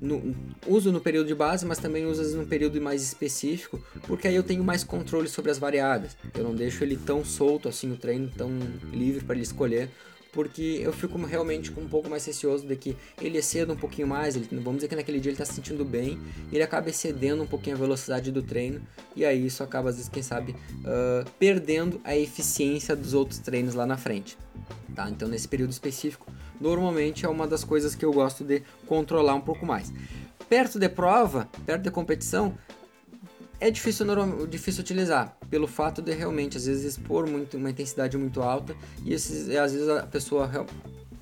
[0.00, 0.34] no,
[0.66, 4.42] uso no período de base, mas também uso no período mais específico, porque aí eu
[4.42, 6.16] tenho mais controle sobre as variáveis.
[6.36, 8.50] Eu não deixo ele tão solto assim o treino, tão
[8.92, 9.90] livre para ele escolher,
[10.36, 14.36] porque eu fico realmente um pouco mais receoso de que ele exceda um pouquinho mais,
[14.36, 16.20] ele, vamos dizer que naquele dia ele está se sentindo bem,
[16.52, 18.82] ele acaba excedendo um pouquinho a velocidade do treino,
[19.16, 23.74] e aí isso acaba, às vezes, quem sabe, uh, perdendo a eficiência dos outros treinos
[23.74, 24.36] lá na frente.
[24.94, 25.08] Tá?
[25.08, 29.40] Então, nesse período específico, normalmente é uma das coisas que eu gosto de controlar um
[29.40, 29.90] pouco mais.
[30.50, 32.54] Perto de prova, perto de competição,
[33.58, 34.06] é difícil,
[34.46, 39.12] difícil utilizar, pelo fato de realmente, às vezes, expor muito, uma intensidade muito alta e
[39.12, 40.66] esses, às vezes a pessoa,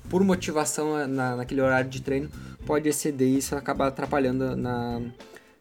[0.09, 2.29] por motivação na, naquele horário de treino,
[2.65, 5.01] pode exceder e isso acaba atrapalhando na,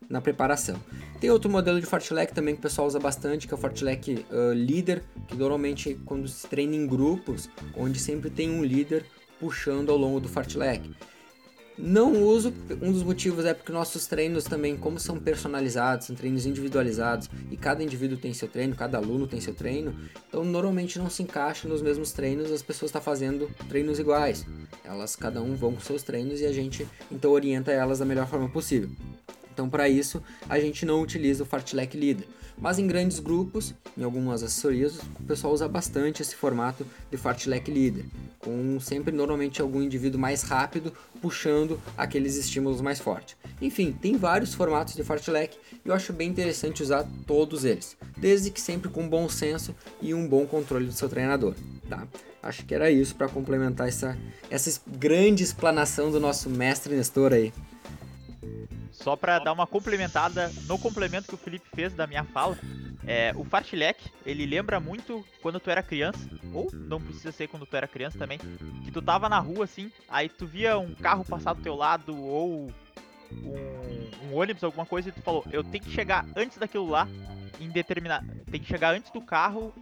[0.09, 0.77] na preparação.
[1.21, 4.27] Tem outro modelo de fartlek também que o pessoal usa bastante, que é o fartlek
[4.31, 9.05] uh, líder, que normalmente quando se treina em grupos, onde sempre tem um líder
[9.39, 10.91] puxando ao longo do fartlek.
[11.77, 16.47] Não uso, um dos motivos é porque nossos treinos também, como são personalizados, são treinos
[16.47, 19.93] individualizados e cada indivíduo tem seu treino, cada aluno tem seu treino,
[20.29, 24.47] então normalmente não se encaixa nos mesmos treinos, as pessoas estão tá fazendo treinos iguais.
[24.85, 28.29] Elas, cada um vão com seus treinos e a gente então orienta elas da melhor
[28.29, 28.91] forma possível.
[29.53, 32.27] Então, para isso, a gente não utiliza o Fartlek Leader.
[32.65, 37.71] Mas em grandes grupos, em algumas assessorias, o pessoal usa bastante esse formato de Fartlek
[37.71, 38.07] Leader,
[38.39, 43.37] com sempre normalmente algum indivíduo mais rápido puxando aqueles estímulos mais fortes.
[43.61, 48.51] Enfim, tem vários formatos de Fartlek e eu acho bem interessante usar todos eles, desde
[48.51, 51.55] que sempre com bom senso e um bom controle do seu treinador.
[51.87, 52.09] Tá?
[52.43, 54.17] Acho que era isso para complementar essa,
[54.49, 57.53] essa grande explanação do nosso mestre Nestor aí.
[58.91, 62.57] Só para dar uma complementada no complemento que o Felipe fez da minha fala,
[63.07, 67.67] é, o fartlek, ele lembra muito quando tu era criança, ou não precisa ser quando
[67.67, 68.39] tu era criança também,
[68.85, 72.17] que tu tava na rua assim, aí tu via um carro passar do teu lado
[72.17, 72.71] ou
[73.33, 77.09] um, um ônibus, alguma coisa, e tu falou, eu tenho que chegar antes daquilo lá,
[77.61, 79.75] em determinado, tem que chegar antes do carro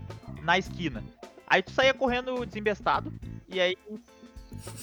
[0.42, 1.05] na esquina.
[1.46, 3.12] Aí tu saía correndo desembestado
[3.46, 3.77] e aí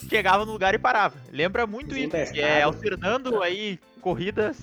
[0.09, 1.17] chegava no lugar e parava.
[1.31, 4.57] Lembra muito isso, que é alternando aí corridas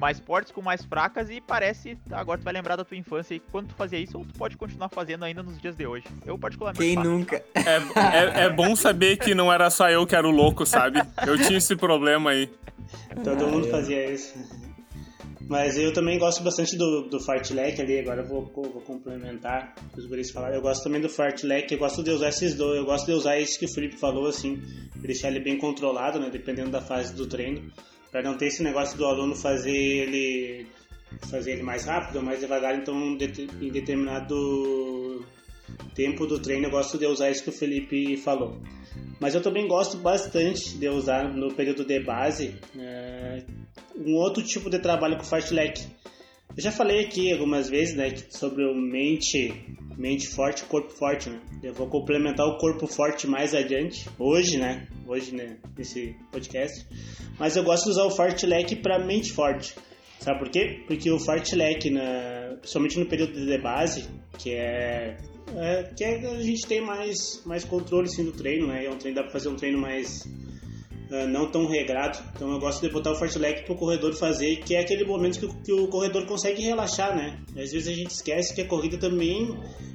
[0.00, 3.38] mais fortes com mais fracas e parece, agora tu vai lembrar da tua infância e
[3.38, 6.06] quando tu fazia isso, ou tu pode continuar fazendo ainda nos dias de hoje.
[6.24, 7.08] Eu particularmente Quem faço.
[7.08, 7.36] nunca?
[7.54, 11.02] É, é, é, bom saber que não era só eu que era o louco, sabe?
[11.26, 12.50] Eu tinha esse problema aí.
[13.22, 14.34] Todo mundo fazia isso.
[15.50, 20.06] Mas eu também gosto bastante do, do fartlek ali, agora eu vou, vou complementar os
[20.06, 20.54] guris falaram.
[20.54, 23.36] Eu gosto também do fartlek, eu gosto de usar esses dois, eu gosto de usar
[23.36, 24.62] isso que o Felipe falou, assim,
[24.94, 27.68] deixar ele bem controlado, né, dependendo da fase do treino,
[28.12, 30.68] para não ter esse negócio do aluno fazer ele
[31.28, 35.26] fazer ele mais rápido ou mais devagar, então em determinado
[35.94, 38.60] tempo do treino eu gosto de usar isso que o Felipe falou.
[39.20, 43.44] Mas eu também gosto bastante de usar no período de base é,
[43.96, 45.82] um outro tipo de trabalho com fartlek.
[46.56, 49.52] Eu já falei aqui algumas vezes né, sobre o mente,
[49.96, 51.30] mente forte, corpo forte.
[51.30, 51.40] Né?
[51.62, 54.88] Eu vou complementar o corpo forte mais adiante, hoje, né?
[55.06, 56.84] Hoje, né, nesse podcast.
[57.38, 59.74] Mas eu gosto de usar o fartlek para mente forte.
[60.18, 60.82] Sabe por quê?
[60.86, 65.16] Porque o fartlek, na, principalmente no período de base, que é
[65.56, 68.84] é, que a gente tem mais, mais controle sim, do treino, né?
[68.84, 70.24] É um treino, dá pra fazer um treino mais
[71.10, 72.18] uh, não tão regrado.
[72.34, 75.62] Então eu gosto de botar o fartlek pro corredor fazer, que é aquele momento que,
[75.64, 77.38] que, o corredor consegue relaxar, né?
[77.50, 79.48] Às vezes a gente esquece que a corrida também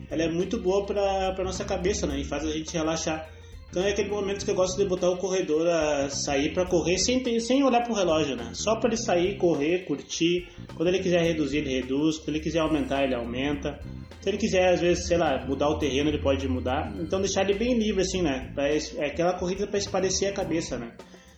[0.10, 2.20] ela é muito boa pra, pra nossa cabeça, né?
[2.20, 3.30] E faz a gente relaxar.
[3.70, 6.98] Então é aquele momento que eu gosto de botar o corredor a sair para correr
[6.98, 8.52] sem, sem olhar pro relógio, né?
[8.54, 10.48] Só para ele sair, correr, curtir.
[10.76, 12.18] Quando ele quiser reduzir, ele reduz.
[12.20, 13.80] Quando ele quiser aumentar, ele aumenta.
[14.22, 16.96] Se ele quiser, às vezes, sei lá, mudar o terreno, ele pode mudar.
[17.00, 18.52] Então deixar ele bem livre, assim, né?
[18.56, 20.96] Pra, é aquela corrida para esparecer a cabeça, né?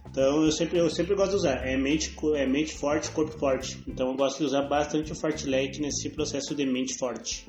[0.10, 1.68] Então eu sempre, eu sempre gosto de usar.
[1.68, 3.78] É mente, é mente forte, corpo forte.
[3.88, 7.48] Então eu gosto de usar bastante o fartlek nesse processo de mente forte.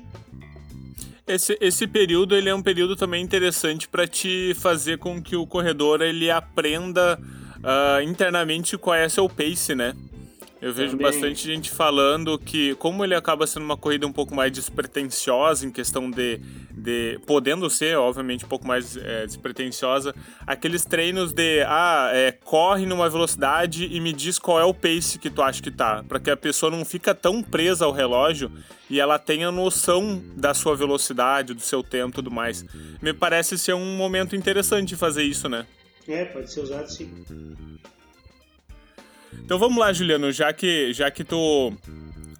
[1.29, 5.45] Esse, esse período ele é um período também interessante para te fazer com que o
[5.45, 7.19] corredor ele aprenda
[7.57, 9.93] uh, internamente qual é seu pace, né?
[10.61, 11.05] Eu vejo Também.
[11.05, 15.71] bastante gente falando que, como ele acaba sendo uma corrida um pouco mais despretensiosa em
[15.71, 16.41] questão de.
[16.71, 20.13] de podendo ser, obviamente, um pouco mais é, despretensiosa,
[20.45, 21.63] aqueles treinos de.
[21.65, 25.61] Ah, é, corre numa velocidade e me diz qual é o pace que tu acha
[25.61, 26.03] que tá.
[26.07, 28.51] para que a pessoa não fica tão presa ao relógio
[28.89, 32.65] e ela tenha noção da sua velocidade, do seu tempo e tudo mais.
[33.01, 35.65] Me parece ser um momento interessante fazer isso, né?
[36.05, 37.09] É, pode ser usado sim.
[39.33, 41.73] Então vamos lá, Juliano, já que, já que tu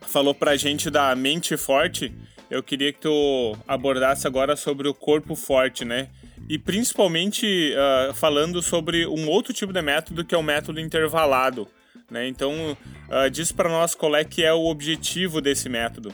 [0.01, 2.11] falou pra gente da mente forte,
[2.49, 6.09] eu queria que tu abordasse agora sobre o corpo forte, né?
[6.47, 11.67] E principalmente uh, falando sobre um outro tipo de método que é o método intervalado.
[12.09, 12.27] Né?
[12.27, 12.75] Então,
[13.07, 16.13] uh, diz para nós qual é que é o objetivo desse método.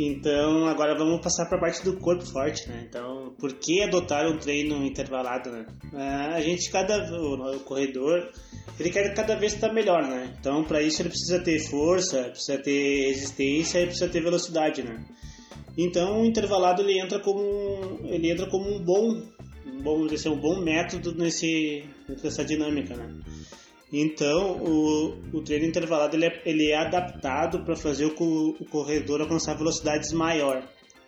[0.00, 2.86] Então, agora vamos passar para a parte do corpo forte, né?
[2.88, 5.66] Então, por que adotar um treino intervalado, né?
[5.92, 8.30] Uh, a gente, cada o, o corredor,
[8.78, 10.32] ele quer cada vez estar melhor, né?
[10.38, 15.04] Então, para isso ele precisa ter força, precisa ter resistência e precisa ter velocidade, né?
[15.76, 17.40] Então, o intervalado ele entra como
[18.04, 19.20] ele entra como um bom,
[19.66, 21.84] um bom, dizer, um bom método nesse
[22.22, 23.16] nessa dinâmica, né?
[23.92, 28.12] Então, o, o treino intervalado ele é, ele é adaptado para fazer o,
[28.60, 30.62] o corredor alcançar velocidades maior.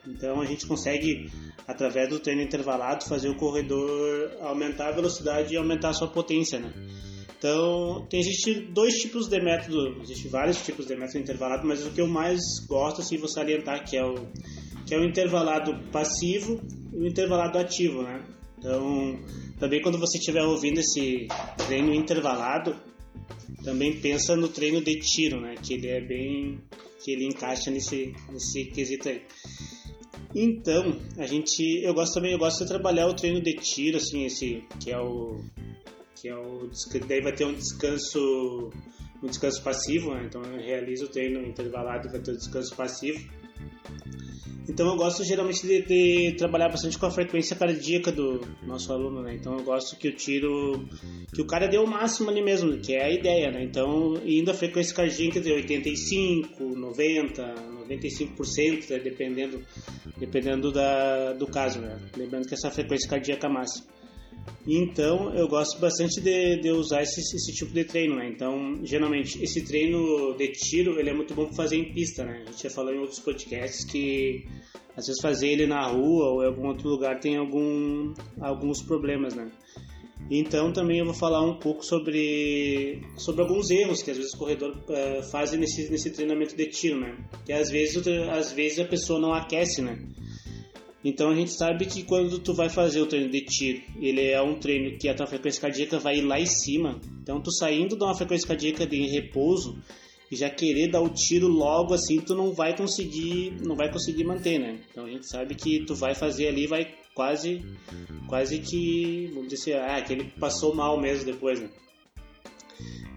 [0.07, 1.31] Então, a gente consegue,
[1.69, 6.59] através do treino intervalado, fazer o corredor aumentar a velocidade e aumentar a sua potência,
[6.59, 6.73] né?
[7.39, 11.91] Então, tem existe dois tipos de método, existe vários tipos de método intervalado, mas o
[11.91, 12.39] que eu mais
[12.69, 14.27] gosto assim vou salientar que é o
[14.87, 16.61] que é o intervalado passivo
[16.93, 18.23] e o intervalado ativo, né?
[18.61, 19.19] Então,
[19.59, 21.27] também quando você estiver ouvindo esse
[21.67, 22.77] treino intervalado,
[23.65, 25.55] também pensa no treino de tiro, né?
[25.63, 26.61] Que ele é bem
[27.03, 29.23] que ele encaixa nesse nesse quesito aí.
[30.35, 34.27] Então, a gente eu gosto também eu gosto de trabalhar o treino de tiro assim,
[34.27, 35.41] esse que é o
[36.15, 36.71] que é o
[37.09, 38.71] daí vai ter um descanso
[39.23, 40.25] um descanso passivo, né?
[40.27, 43.19] então eu realizo o treino intervalado e vai ter um descanso passivo.
[44.69, 49.21] Então eu gosto geralmente de, de, trabalhar bastante com a frequência cardíaca do nosso aluno,
[49.21, 49.35] né?
[49.35, 50.89] Então eu gosto que o tiro,
[51.35, 53.65] que o cara dê o máximo ali mesmo, que é a ideia, né?
[53.65, 57.55] Então indo a frequência cardíaca de 85, 90,
[57.89, 58.99] 95%, né?
[59.01, 59.61] dependendo,
[60.17, 61.99] dependendo da, do caso, né?
[62.17, 64.00] Lembrando que essa frequência cardíaca máxima.
[64.67, 68.29] Então eu gosto bastante de, de usar esse, esse, tipo de treino, né?
[68.29, 72.45] Então, geralmente, esse treino de tiro ele é muito bom fazer em pista, né?
[72.47, 74.45] A gente já falou em outros podcasts que
[74.97, 79.35] às vezes fazer ele na rua ou em algum outro lugar tem algum, alguns problemas,
[79.35, 79.51] né?
[80.31, 84.39] Então também eu vou falar um pouco sobre, sobre alguns erros que às vezes o
[84.39, 87.17] corredor uh, fazem nesse, nesse treinamento de tiro, né?
[87.45, 89.99] Que às vezes, às vezes a pessoa não aquece, né?
[91.05, 94.41] Então a gente sabe que quando tu vai fazer o treino de tiro, ele é
[94.43, 97.01] um treino que a tua frequência cardíaca vai lá em cima.
[97.23, 99.79] Então tu saindo de uma frequência cardíaca de repouso
[100.31, 104.25] e já querer dar o tiro logo assim, tu não vai conseguir, não vai conseguir
[104.25, 104.81] manter, né?
[104.91, 107.65] Então a gente sabe que tu vai fazer ali, vai quase,
[108.29, 111.69] quase que, vamos dizer, assim, ah, que ele passou mal mesmo depois, né?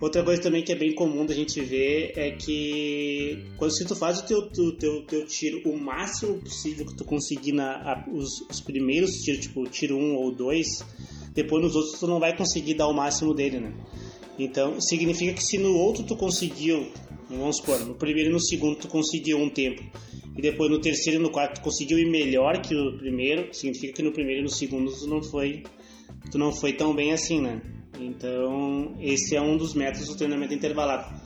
[0.03, 3.95] Outra coisa também que é bem comum da gente ver é que quando se tu
[3.95, 8.05] faz o teu, teu, teu, teu tiro o máximo possível que tu conseguir na a,
[8.11, 10.67] os, os primeiros tiros, tipo tiro 1 um ou 2,
[11.33, 13.73] depois nos outros tu não vai conseguir dar o máximo dele, né?
[14.37, 16.87] Então, significa que se no outro tu conseguiu,
[17.29, 19.81] vamos supor, no primeiro e no segundo tu conseguiu um tempo,
[20.35, 23.93] e depois no terceiro e no quarto tu conseguiu ir melhor que o primeiro, significa
[23.93, 25.63] que no primeiro e no segundo tu não foi,
[26.29, 27.61] tu não foi tão bem assim, né?
[28.05, 31.21] Então, esse é um dos métodos do treinamento intervalado.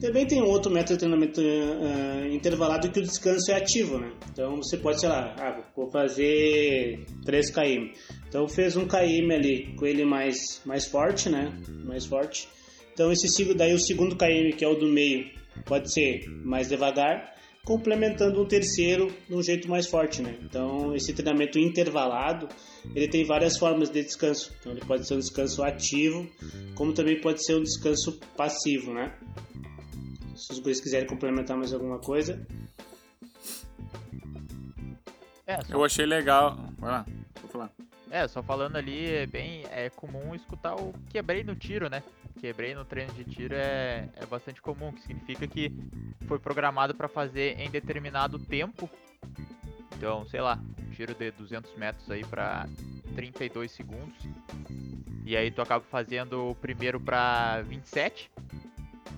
[0.00, 4.10] Também tem outro método de treinamento uh, intervalado que o descanso é ativo, né?
[4.32, 7.92] Então você pode, sei lá, ah, vou fazer 3 km.
[8.28, 11.56] Então fez um km ali com ele mais, mais forte, né?
[11.84, 12.48] Mais forte.
[12.92, 15.30] Então esse daí o segundo km, que é o do meio,
[15.64, 20.36] pode ser mais devagar, complementando um terceiro de um jeito mais forte, né?
[20.42, 22.48] Então esse treinamento intervalado,
[22.94, 24.52] ele tem várias formas de descanso.
[24.60, 26.28] Então ele pode ser um descanso ativo,
[26.74, 29.16] como também pode ser um descanso passivo, né?
[30.34, 32.44] Se os guris quiserem complementar mais alguma coisa.
[35.46, 35.58] É.
[35.70, 36.56] Eu achei legal.
[36.78, 37.06] Vai lá,
[37.40, 37.72] vou falar.
[38.12, 42.02] É, só falando ali, é bem é comum escutar o quebrei no tiro, né?
[42.38, 45.72] Quebrei no treino de tiro é, é bastante comum, que significa que
[46.28, 48.90] foi programado para fazer em determinado tempo.
[49.96, 50.60] Então, sei lá,
[50.94, 52.68] tiro de 200 metros aí para
[53.14, 54.28] 32 segundos.
[55.24, 58.30] E aí tu acaba fazendo o primeiro para 27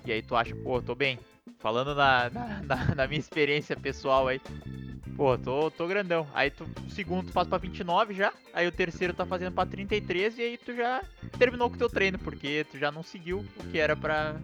[0.06, 1.18] e aí tu acha, pô, tô bem.
[1.58, 4.40] Falando na, na, na minha experiência pessoal aí,
[5.16, 6.26] pô, tô, tô grandão.
[6.34, 9.66] Aí tu, o segundo tu faz pra 29 já, aí o terceiro tá fazendo pra
[9.66, 11.02] 33 e aí tu já
[11.38, 14.36] terminou com o teu treino, porque tu já não seguiu o que era pra,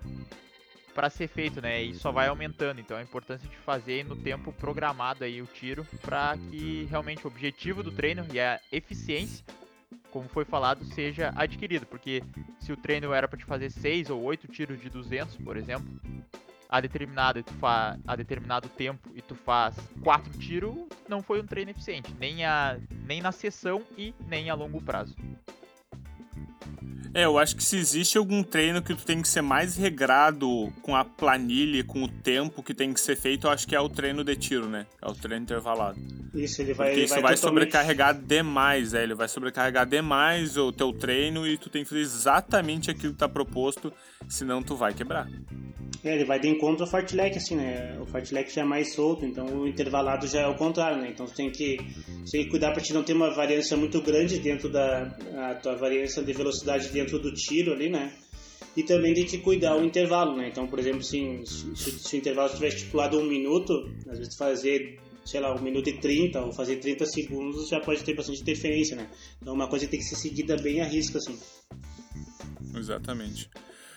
[0.94, 1.82] para ser feito, né?
[1.82, 2.80] E só vai aumentando.
[2.80, 7.28] Então a importância de fazer no tempo programado aí o tiro para que realmente o
[7.28, 9.44] objetivo do treino e a eficiência
[10.10, 11.86] como foi falado, seja adquirido.
[11.86, 12.22] Porque
[12.58, 15.88] se o treino era para te fazer 6 ou 8 tiros de 200, por exemplo,
[16.70, 21.46] a determinado, tu fa a determinado tempo e tu faz 4 tiros, não foi um
[21.46, 22.14] treino eficiente.
[22.18, 25.16] Nem, a, nem na sessão e nem a longo prazo.
[27.12, 30.72] É, eu acho que se existe algum treino que tu tem que ser mais regrado
[30.80, 33.80] com a planilha, com o tempo que tem que ser feito, eu acho que é
[33.80, 34.86] o treino de tiro, né?
[35.02, 35.98] É o treino intervalado.
[36.32, 36.88] Isso, ele vai.
[36.88, 37.64] Porque ele isso vai, vai, totalmente...
[37.64, 42.02] sobrecarregar demais, é, ele vai sobrecarregar demais o teu treino e tu tem que fazer
[42.02, 43.92] exatamente aquilo que tá proposto,
[44.28, 45.28] senão tu vai quebrar.
[46.02, 47.98] É, ele vai de encontro ao fartlek, assim, né?
[48.00, 51.10] O fartlek já é mais solto, então o intervalado já é o contrário, né?
[51.10, 54.00] Então tu tem que, tu tem que cuidar para te não ter uma variância muito
[54.00, 55.14] grande dentro da
[55.50, 58.12] a tua variância de velocidade dentro do tiro ali, né?
[58.76, 60.48] E também tem que cuidar o intervalo, né?
[60.48, 63.72] Então, por exemplo, assim, se, se o intervalo estiver estipulado um minuto,
[64.08, 68.02] às vezes fazer sei lá, um minuto e 30 ou fazer 30 segundos já pode
[68.02, 69.08] ter bastante interferência, né?
[69.40, 71.38] Então, uma coisa tem que ser seguida bem a risco, assim.
[72.74, 73.48] Exatamente.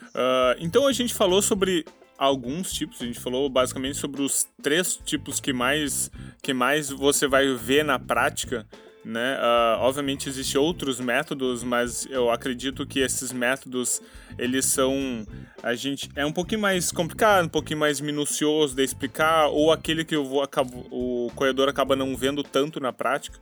[0.09, 1.85] Uh, então a gente falou sobre
[2.17, 7.27] alguns tipos, a gente falou basicamente sobre os três tipos que mais, que mais você
[7.27, 8.67] vai ver na prática.
[9.05, 9.35] Né?
[9.35, 14.01] Uh, obviamente existem outros métodos, mas eu acredito que esses métodos
[14.37, 15.25] eles são
[15.61, 20.05] a gente é um pouquinho mais complicado, um pouquinho mais minucioso de explicar, ou aquele
[20.05, 20.41] que eu vou,
[20.89, 23.39] o corredor acaba não vendo tanto na prática.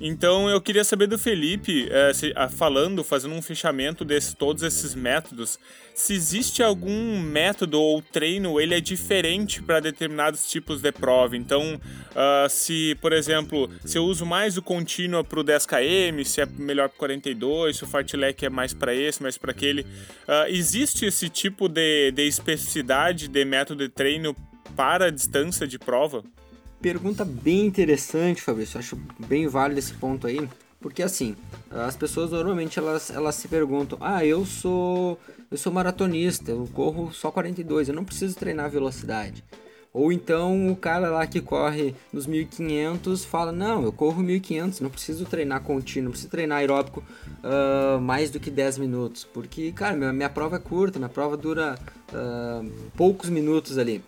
[0.00, 4.62] Então eu queria saber do Felipe, é, se, a, falando, fazendo um fechamento de todos
[4.62, 5.58] esses métodos,
[5.92, 11.36] se existe algum método ou treino, ele é diferente para determinados tipos de prova.
[11.36, 16.40] Então, uh, se, por exemplo, se eu uso mais o contínuo para o 10km, se
[16.40, 20.46] é melhor para 42, se o fartlek é mais para esse, mais para aquele, uh,
[20.46, 24.36] existe esse tipo de, de especificidade de método de treino
[24.76, 26.22] para a distância de prova?
[26.80, 28.78] Pergunta bem interessante, Fabrício.
[28.78, 30.48] Acho bem válido esse ponto aí.
[30.80, 31.34] Porque assim,
[31.70, 35.18] as pessoas normalmente elas, elas se perguntam: "Ah, eu sou
[35.50, 39.42] eu sou maratonista, eu corro só 42, eu não preciso treinar velocidade".
[39.92, 44.90] Ou então o cara lá que corre nos 1500 fala: Não, eu corro 1500, não
[44.90, 47.02] preciso treinar contínuo, não preciso treinar aeróbico
[47.42, 49.24] uh, mais do que 10 minutos.
[49.24, 51.76] Porque, cara, minha, minha prova é curta, minha prova dura
[52.12, 54.04] uh, poucos minutos ali.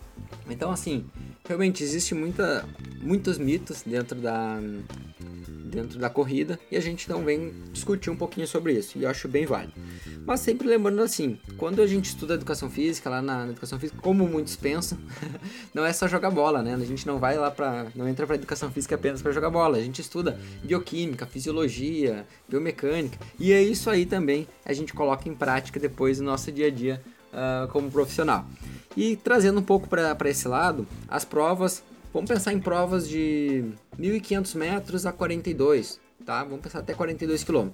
[0.49, 1.03] Então, assim,
[1.51, 2.65] realmente existe muita,
[3.01, 4.57] muitos mitos dentro da,
[5.65, 9.09] dentro da corrida e a gente então vem discutir um pouquinho sobre isso e eu
[9.09, 9.73] acho bem válido.
[10.25, 13.99] Mas sempre lembrando assim, quando a gente estuda educação física lá na, na educação física,
[14.01, 14.97] como muitos pensam,
[15.73, 16.73] não é só jogar bola, né?
[16.73, 19.77] A gente não vai lá para não entra para educação física apenas para jogar bola,
[19.77, 25.35] a gente estuda bioquímica, fisiologia, biomecânica e é isso aí também a gente coloca em
[25.35, 27.01] prática depois no nosso dia a dia
[27.33, 28.47] uh, como profissional.
[28.95, 31.83] E trazendo um pouco para esse lado, as provas,
[32.13, 33.63] vamos pensar em provas de
[33.99, 36.43] 1.500 metros a 42, tá?
[36.43, 37.69] Vamos pensar até 42 km.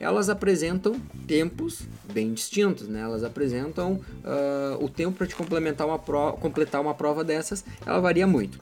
[0.00, 3.00] Elas apresentam tempos bem distintos, né?
[3.00, 8.00] Elas apresentam uh, o tempo para te complementar uma prova, completar uma prova dessas, ela
[8.00, 8.60] varia muito.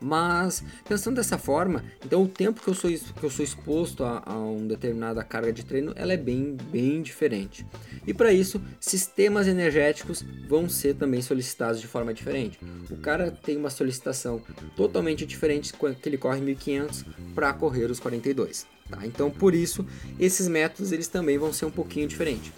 [0.00, 4.22] Mas pensando dessa forma, então o tempo que eu sou, que eu sou exposto a,
[4.24, 7.66] a uma determinada carga de treino, ela é bem, bem diferente.
[8.06, 12.58] E para isso, sistemas energéticos vão ser também solicitados de forma diferente.
[12.90, 14.42] O cara tem uma solicitação
[14.76, 18.66] totalmente diferente quando ele corre 1500 para correr os 42.
[18.88, 19.06] Tá?
[19.06, 19.86] Então, por isso,
[20.18, 22.52] esses métodos eles também vão ser um pouquinho diferentes.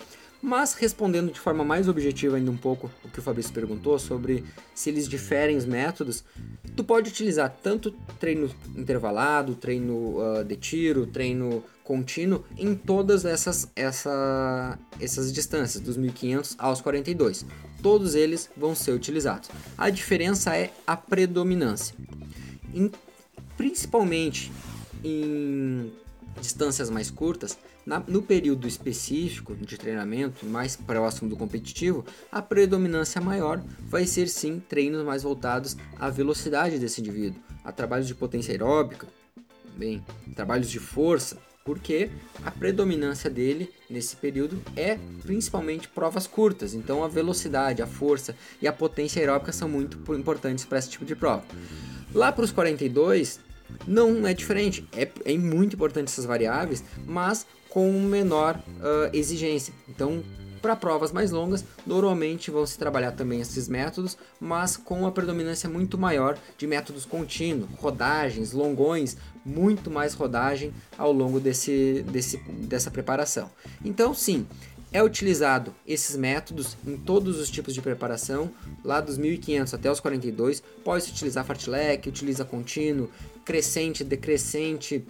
[0.46, 4.44] Mas respondendo de forma mais objetiva ainda um pouco o que o Fabrício perguntou sobre
[4.72, 6.22] se eles diferem os métodos,
[6.76, 7.90] tu pode utilizar tanto
[8.20, 15.96] treino intervalado, treino uh, de tiro, treino contínuo em todas essas, essa, essas distâncias, dos
[15.96, 17.44] 1500 aos 42.
[17.82, 19.50] Todos eles vão ser utilizados.
[19.76, 21.92] A diferença é a predominância.
[22.72, 22.88] Em,
[23.56, 24.52] principalmente
[25.02, 25.92] em
[26.40, 33.20] distâncias mais curtas, na, no período específico de treinamento, mais próximo do competitivo, a predominância
[33.20, 38.52] maior vai ser sim treinos mais voltados à velocidade desse indivíduo, a trabalhos de potência
[38.52, 39.06] aeróbica,
[39.76, 42.10] bem, trabalhos de força, porque
[42.44, 48.68] a predominância dele nesse período é principalmente provas curtas, então a velocidade, a força e
[48.68, 51.44] a potência aeróbica são muito importantes para esse tipo de prova.
[52.14, 53.40] Lá para os 42,
[53.86, 57.46] não é diferente, é, é muito importante essas variáveis, mas
[57.76, 59.70] com menor uh, exigência.
[59.86, 60.24] Então,
[60.62, 65.68] para provas mais longas, normalmente vão se trabalhar também esses métodos, mas com uma predominância
[65.68, 72.90] muito maior de métodos contínuos, rodagens, longões, muito mais rodagem ao longo desse, desse, dessa
[72.90, 73.50] preparação.
[73.84, 74.46] Então, sim,
[74.90, 78.50] é utilizado esses métodos em todos os tipos de preparação,
[78.82, 80.62] lá dos 1500 até os 42.
[80.82, 83.10] Pode-se utilizar fartlek, utiliza contínuo,
[83.44, 85.04] crescente, decrescente,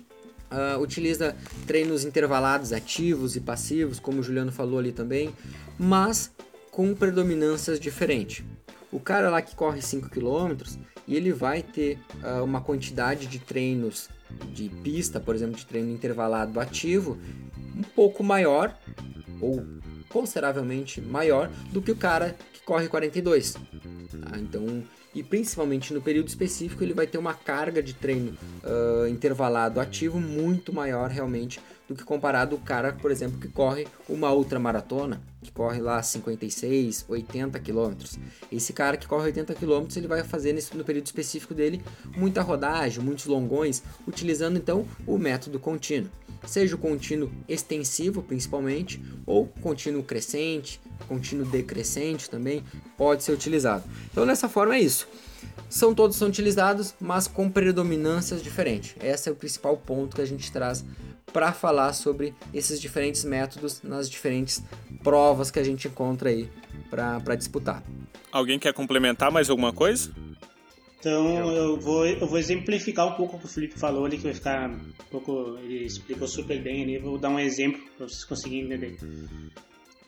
[0.51, 1.35] Uh, utiliza
[1.67, 5.35] treinos intervalados ativos e passivos, como o Juliano falou ali também,
[5.77, 6.31] mas
[6.71, 8.45] com predominâncias diferentes.
[8.93, 10.57] O cara lá que corre 5 km
[11.07, 14.09] e ele vai ter uh, uma quantidade de treinos
[14.53, 17.19] de pista, por exemplo, de treino intervalado ativo,
[17.77, 18.77] um pouco maior
[19.41, 19.65] ou
[20.09, 23.53] consideravelmente maior do que o cara que corre 42.
[23.53, 24.39] Tá?
[24.39, 24.83] Então
[25.17, 30.21] e principalmente no período específico ele vai ter uma carga de treino uh, intervalado ativo
[30.21, 31.59] muito maior realmente
[31.89, 37.05] do que comparado o cara, por exemplo, que corre uma ultramaratona, que corre lá 56,
[37.09, 38.19] 80 quilômetros.
[38.51, 41.83] Esse cara que corre 80 quilômetros, ele vai fazer nesse, no período específico dele
[42.17, 46.11] muita rodagem, muitos longões, utilizando então o método contínuo.
[46.45, 52.63] Seja o contínuo extensivo, principalmente, ou contínuo crescente, contínuo decrescente também
[52.97, 53.85] pode ser utilizado.
[54.11, 55.09] Então, dessa forma é isso.
[55.69, 58.95] São todos são utilizados, mas com predominâncias diferentes.
[59.03, 60.85] Esse é o principal ponto que a gente traz
[61.33, 64.63] para falar sobre esses diferentes métodos nas diferentes
[65.03, 66.49] provas que a gente encontra aí
[66.91, 67.83] para disputar.
[68.33, 70.11] Alguém quer complementar mais alguma coisa?
[70.99, 74.25] Então eu vou, eu vou exemplificar um pouco o que o Felipe falou ali, que
[74.25, 75.59] vai ficar um pouco.
[75.63, 76.99] Ele explicou super bem ali.
[76.99, 78.97] Vou dar um exemplo para vocês conseguirem entender.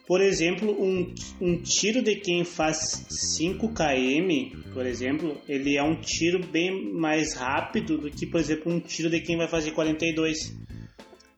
[0.09, 6.01] Por exemplo, um, um tiro de quem faz 5 km, por exemplo, ele é um
[6.01, 10.57] tiro bem mais rápido do que, por exemplo, um tiro de quem vai fazer 42.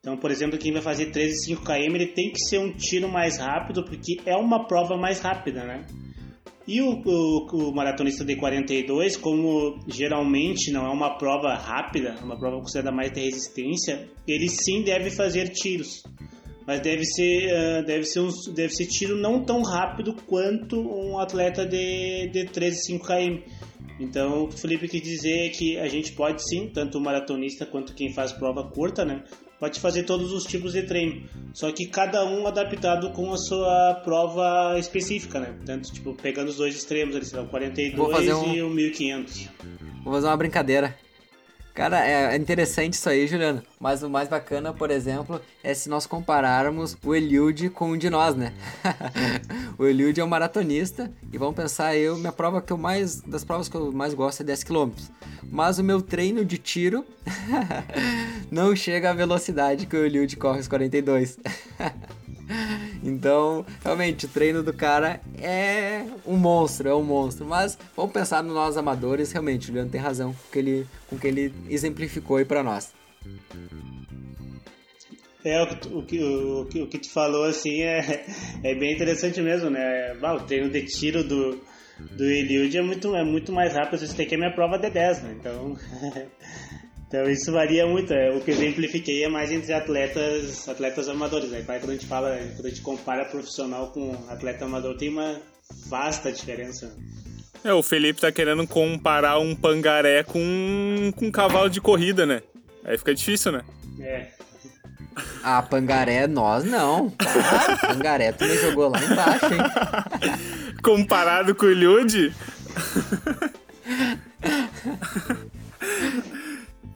[0.01, 2.73] Então, por exemplo, quem vai fazer 13 e 5 km, ele tem que ser um
[2.73, 5.85] tiro mais rápido, porque é uma prova mais rápida, né?
[6.67, 12.39] E o, o, o, maratonista de 42, como geralmente não é uma prova rápida, uma
[12.39, 16.03] prova considerada mais de resistência, ele sim deve fazer tiros
[16.71, 21.67] mas deve ser, deve ser, um, deve ser tiro não tão rápido quanto um atleta
[21.67, 23.39] de, de 13, 5 km.
[23.99, 27.93] Então, o Felipe quis dizer é que a gente pode sim, tanto o maratonista quanto
[27.93, 29.25] quem faz prova curta, né?
[29.61, 34.01] Pode fazer todos os tipos de treino, só que cada um adaptado com a sua
[34.03, 35.55] prova específica, né?
[35.67, 38.55] Tanto, tipo, pegando os dois extremos, ali, o 42 um...
[38.55, 39.49] e o 1500.
[40.03, 40.97] Vou fazer uma brincadeira.
[41.75, 43.63] Cara, é interessante isso aí, Juliano.
[43.79, 48.11] Mas o mais bacana, por exemplo, é se nós compararmos o Eliud com um de
[48.11, 48.53] nós, né?
[49.79, 53.45] o Eliud é um maratonista e vamos pensar eu, minha prova que eu mais das
[53.45, 54.91] provas que eu mais gosto é 10 km.
[55.43, 57.05] Mas o meu treino de tiro
[58.51, 61.39] não chega à velocidade que o Eliud corre os 42.
[63.03, 67.47] Então, realmente, o treino do cara é um monstro, é um monstro.
[67.47, 71.19] Mas vamos pensar nos nós amadores, realmente, o Juliano tem razão com que ele, com
[71.19, 72.93] que ele exemplificou aí pra nós.
[75.45, 78.27] É, o que, o, que, o, que, o tu falou, assim, é,
[78.63, 80.15] é bem interessante mesmo, né?
[80.21, 81.59] Bah, o treino de tiro do,
[81.99, 85.23] do Eliud é muito, é muito mais rápido, tem que é minha prova de 10,
[85.23, 85.37] né?
[85.39, 85.77] Então,
[87.11, 88.13] Então isso varia muito.
[88.13, 91.51] É, o que eu exemplifiquei é mais entre atletas, atletas amadores.
[91.51, 91.65] Né?
[91.67, 95.41] Quando a gente fala, quando a gente compara profissional com atleta amador, tem uma
[95.89, 96.97] vasta diferença.
[97.65, 102.43] É, o Felipe tá querendo comparar um pangaré com, com um cavalo de corrida, né?
[102.85, 103.63] Aí fica difícil, né?
[104.01, 104.29] É.
[105.43, 107.13] Ah, pangaré, nós não.
[107.19, 109.61] Ah, pangaré, tu me jogou lá embaixo, hein?
[110.81, 112.33] Comparado com o Ilhude?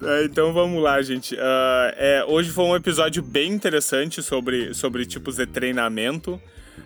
[0.04, 1.34] É, então vamos lá, gente.
[1.34, 1.38] Uh,
[1.96, 6.40] é, hoje foi um episódio bem interessante sobre, sobre tipos de treinamento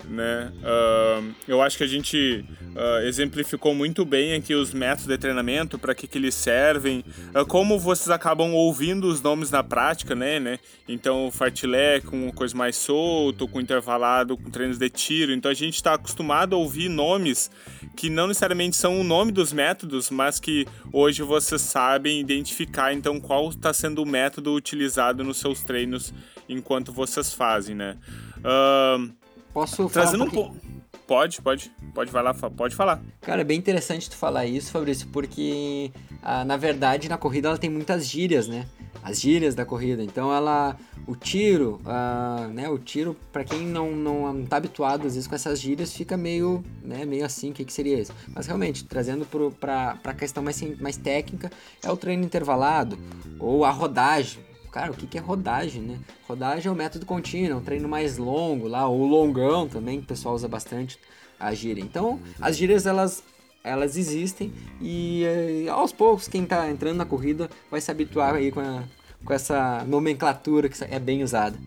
[0.05, 0.53] né?
[0.59, 5.79] Uh, eu acho que a gente uh, exemplificou muito bem aqui os métodos de treinamento,
[5.79, 10.41] para que, que eles servem, uh, como vocês acabam ouvindo os nomes na prática, né?
[10.41, 10.59] né?
[10.89, 15.33] Então, o fartlek com coisa mais solto, com intervalado, com treinos de tiro.
[15.33, 17.51] Então, a gente está acostumado a ouvir nomes
[17.97, 23.21] que não necessariamente são o nome dos métodos, mas que hoje vocês sabem identificar, então,
[23.21, 26.13] qual está sendo o método utilizado nos seus treinos
[26.49, 27.97] enquanto vocês fazem, né?
[28.39, 29.13] Uh,
[29.59, 30.57] Posso Trazendo falar um, pouco?
[31.05, 31.73] Pode, pode.
[31.93, 33.03] Pode falar, pode falar.
[33.21, 35.91] Cara, é bem interessante tu falar isso, Fabrício, porque
[36.23, 38.67] ah, na verdade na corrida ela tem muitas gírias, né?
[39.03, 40.01] As gírias da corrida.
[40.01, 40.77] Então ela.
[41.09, 42.69] O tiro, ah, né?
[42.69, 46.17] O tiro, para quem não, não, não tá habituado às vezes com essas gírias, fica
[46.17, 48.13] meio, né, meio assim, o que, que seria isso?
[48.29, 51.51] Mas realmente, trazendo pro, pra, pra questão mais, mais técnica,
[51.83, 52.99] é o treino intervalado,
[53.41, 54.39] ou a rodagem
[54.71, 55.99] Cara, o que, é rodagem, né?
[56.27, 60.05] Rodagem é um método contínuo, é um treino mais longo lá, ou longão também, que
[60.05, 60.99] o pessoal usa bastante
[61.39, 61.83] a gíria.
[61.83, 63.23] Então, as gírias, elas,
[63.65, 68.35] elas existem e, e eh, aos poucos, quem está entrando na corrida vai se habituar
[68.35, 68.85] aí com, a,
[69.25, 71.59] com essa nomenclatura que é bem usada.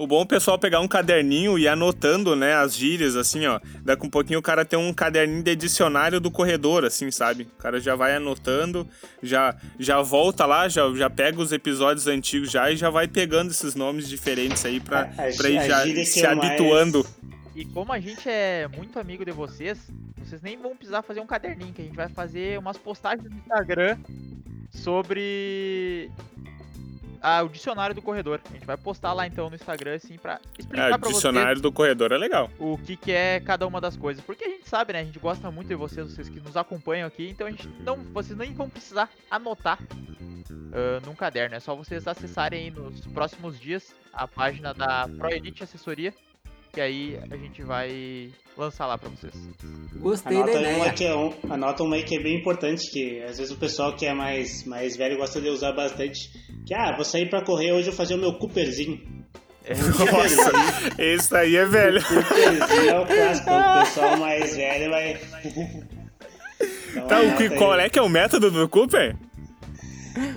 [0.00, 3.44] O bom é o pessoal pegar um caderninho e ir anotando, né, as gírias, assim,
[3.44, 3.60] ó.
[3.84, 7.42] Daqui um pouquinho o cara tem um caderninho de dicionário do corredor, assim, sabe?
[7.42, 8.88] O cara já vai anotando,
[9.22, 13.50] já, já volta lá, já, já pega os episódios antigos já e já vai pegando
[13.50, 17.04] esses nomes diferentes aí pra, a, pra ir já se é habituando.
[17.04, 17.54] Mais...
[17.54, 19.78] E como a gente é muito amigo de vocês,
[20.16, 23.36] vocês nem vão precisar fazer um caderninho, que a gente vai fazer umas postagens no
[23.36, 23.98] Instagram
[24.70, 26.10] sobre
[27.20, 28.40] ah, o dicionário do corredor.
[28.48, 31.12] A gente vai postar lá então no Instagram, assim, pra explicar é, pra vocês.
[31.12, 32.50] O dicionário do corredor é legal.
[32.58, 34.24] O que, que é cada uma das coisas.
[34.24, 35.00] Porque a gente sabe, né?
[35.00, 37.28] A gente gosta muito de vocês, vocês que nos acompanham aqui.
[37.28, 37.96] Então a gente não.
[37.96, 41.54] Vocês nem vão precisar anotar uh, num caderno.
[41.54, 46.14] É só vocês acessarem aí nos próximos dias a página da ProEdit Assessoria
[46.72, 49.32] que aí a gente vai lançar lá para vocês.
[49.96, 50.76] Gostei anota da ideia.
[50.76, 53.56] Uma que é um, anota uma aí que é bem importante, que às vezes o
[53.56, 56.30] pessoal que é mais, mais velho gosta de usar bastante.
[56.66, 59.00] Que, ah, vou sair para correr hoje, vou fazer o meu Cooperzinho.
[59.64, 59.74] É.
[59.74, 60.52] Nossa,
[60.98, 62.00] esse aí é velho.
[62.00, 65.20] O Cooperzinho é o clássico, o pessoal mais velho vai...
[66.90, 69.16] então, tá, o que, qual é que é o método do Cooper?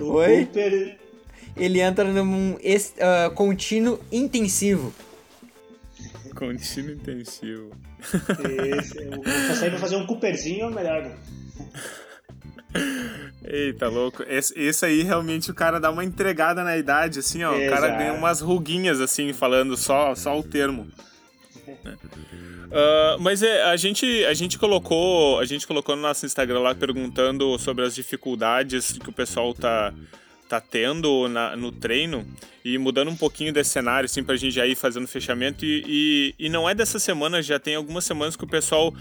[0.00, 0.46] O Oi?
[0.46, 0.98] Cooper...
[1.56, 4.92] Ele entra num uh, contínuo intensivo.
[6.34, 7.70] Contínuo intensivo.
[8.78, 11.16] Esse, eu sair pra fazer um Cooperzinho, é melhor, né?
[13.44, 14.22] Eita, louco.
[14.26, 17.54] Esse, esse, aí realmente o cara dá uma entregada na idade, assim, ó.
[17.54, 17.66] Exato.
[17.66, 20.88] O cara ganha umas ruguinhas, assim, falando só, só o termo.
[21.66, 26.74] Uh, mas é, a gente, a gente colocou, a gente colocou no nosso Instagram lá
[26.74, 29.94] perguntando sobre as dificuldades que o pessoal tá,
[30.48, 32.26] tá tendo na, no treino
[32.64, 35.64] e mudando um pouquinho desse cenário, assim, pra gente já ir fazendo fechamento.
[35.64, 38.94] E, e, e não é dessa semana, já tem algumas semanas que o pessoal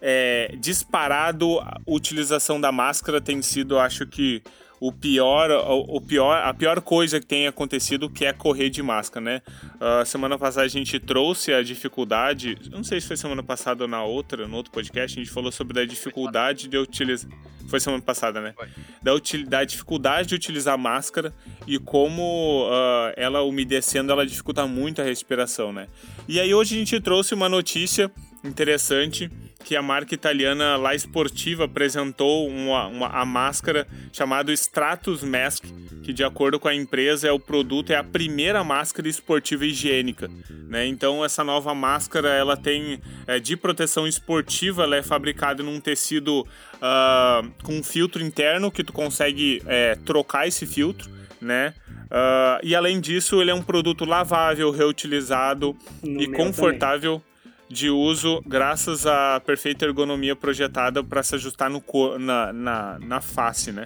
[0.00, 4.42] é, disparado a utilização da máscara tem sido, acho que,
[4.80, 5.50] o pior,
[5.88, 9.42] o pior, a pior coisa que tem acontecido que é correr de máscara, né?
[9.74, 13.88] Uh, semana passada a gente trouxe a dificuldade, não sei se foi semana passada ou
[13.88, 17.30] na outra, no outro podcast, a gente falou sobre a dificuldade de utilizar.
[17.68, 18.54] Foi semana passada, né?
[19.02, 19.12] Da,
[19.46, 21.34] da dificuldade de utilizar máscara
[21.66, 25.86] e como uh, ela umedecendo, ela dificulta muito a respiração, né?
[26.26, 28.10] E aí hoje a gente trouxe uma notícia
[28.48, 29.30] interessante
[29.64, 35.64] que a marca italiana La Sportiva apresentou uma, uma, a máscara chamada Stratus Mask,
[36.02, 40.30] que de acordo com a empresa é o produto é a primeira máscara esportiva higiênica,
[40.68, 40.86] né?
[40.86, 46.46] Então essa nova máscara ela tem é, de proteção esportiva, ela é fabricada num tecido
[46.76, 51.10] uh, com um filtro interno que tu consegue é, trocar esse filtro,
[51.42, 51.74] né?
[52.06, 57.27] Uh, e além disso, ele é um produto lavável, reutilizado no e confortável também
[57.68, 61.82] de uso graças à perfeita ergonomia projetada para se ajustar no,
[62.18, 63.84] na, na, na face, né?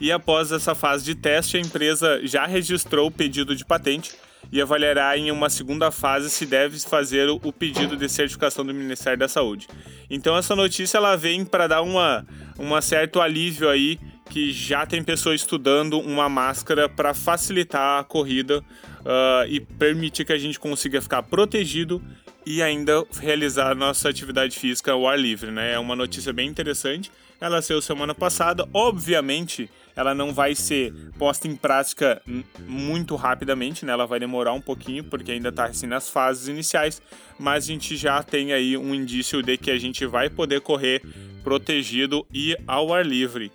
[0.00, 4.12] E após essa fase de teste, a empresa já registrou o pedido de patente
[4.50, 9.18] e avaliará em uma segunda fase se deve fazer o pedido de certificação do Ministério
[9.18, 9.68] da Saúde.
[10.10, 12.26] Então essa notícia ela vem para dar uma,
[12.58, 13.98] uma certo alívio aí
[14.32, 18.60] que já tem pessoa estudando uma máscara para facilitar a corrida
[19.00, 22.02] uh, e permitir que a gente consiga ficar protegido
[22.46, 25.74] e ainda realizar nossa atividade física ao ar livre, né?
[25.74, 27.12] É uma notícia bem interessante.
[27.38, 28.66] Ela saiu semana passada.
[28.72, 32.22] Obviamente, ela não vai ser posta em prática
[32.66, 33.92] muito rapidamente, né?
[33.92, 37.02] Ela vai demorar um pouquinho, porque ainda está assim nas fases iniciais,
[37.38, 41.02] mas a gente já tem aí um indício de que a gente vai poder correr
[41.44, 43.52] protegido e ao ar livre.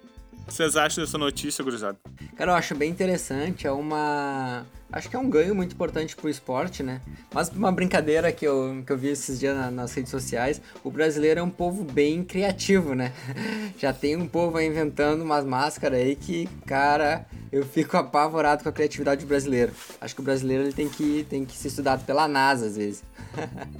[0.48, 2.00] O que vocês acham dessa notícia, gurizada?
[2.38, 6.30] Cara, eu acho bem interessante, é uma acho que é um ganho muito importante pro
[6.30, 7.02] esporte, né?
[7.34, 10.90] Mas uma brincadeira que eu, que eu vi esses dias na, nas redes sociais, o
[10.90, 13.12] brasileiro é um povo bem criativo, né?
[13.78, 18.70] Já tem um povo aí inventando umas máscaras aí que, cara, eu fico apavorado com
[18.70, 19.74] a criatividade do brasileiro.
[20.00, 23.04] Acho que o brasileiro ele tem que, tem que ser estudado pela NASA às vezes.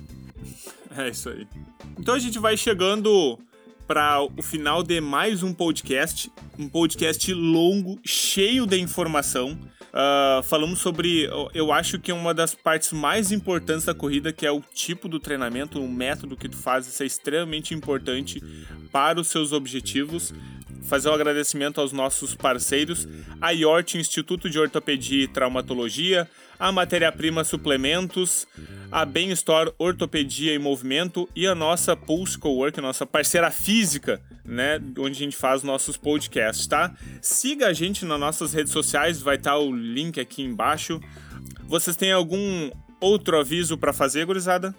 [0.98, 1.48] é isso aí.
[1.98, 3.40] Então a gente vai chegando
[3.88, 6.30] para o final de mais um podcast,
[6.60, 9.58] um podcast longo, cheio de informação.
[9.94, 14.52] Uh, falamos sobre, eu acho que uma das partes mais importantes da corrida, que é
[14.52, 18.44] o tipo do treinamento, o método que tu faz, isso é extremamente importante
[18.92, 20.34] para os seus objetivos.
[20.84, 23.08] Fazer um agradecimento aos nossos parceiros,
[23.42, 26.30] a IORT, Instituto de Ortopedia e Traumatologia,
[26.60, 28.48] a Matéria Prima Suplementos,
[28.92, 34.82] a Bem Store Ortopedia e Movimento e a nossa Pulse Cowork, nossa parceira física, né,
[34.98, 36.96] onde a gente faz nossos podcasts, tá?
[37.22, 41.00] Siga a gente nas nossas redes sociais, vai estar tá o link aqui embaixo.
[41.68, 44.74] Vocês têm algum outro aviso para fazer, gurizada?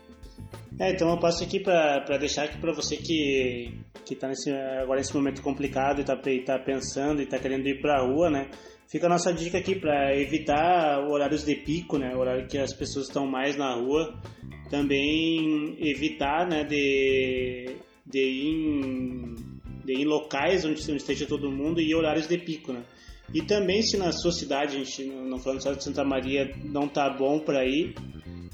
[0.78, 3.74] É, então eu passo aqui para deixar aqui para você que
[4.04, 7.80] que está nesse agora nesse momento complicado e está tá pensando e está querendo ir
[7.80, 8.48] para a rua, né?
[8.88, 12.16] Fica a nossa dica aqui para evitar horários de pico, né?
[12.16, 14.18] Horário que as pessoas estão mais na rua.
[14.70, 17.76] Também evitar, né, de,
[18.06, 19.34] de ir em,
[19.84, 22.82] de ir em locais onde esteja todo mundo e horários de pico, né?
[23.34, 26.88] E também se na sua cidade, a gente não falando só de Santa Maria, não
[26.88, 27.94] tá bom para ir,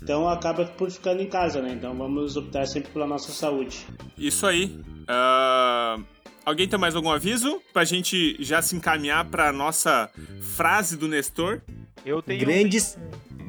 [0.03, 1.75] então acaba por ficando em casa, né?
[1.75, 3.87] Então vamos optar sempre pela nossa saúde.
[4.19, 4.65] Isso aí.
[5.09, 6.05] Uh,
[6.45, 10.11] Alguém tem mais algum aviso pra gente já se encaminhar pra nossa
[10.55, 11.63] frase do Nestor?
[12.05, 12.99] Eu tenho grandes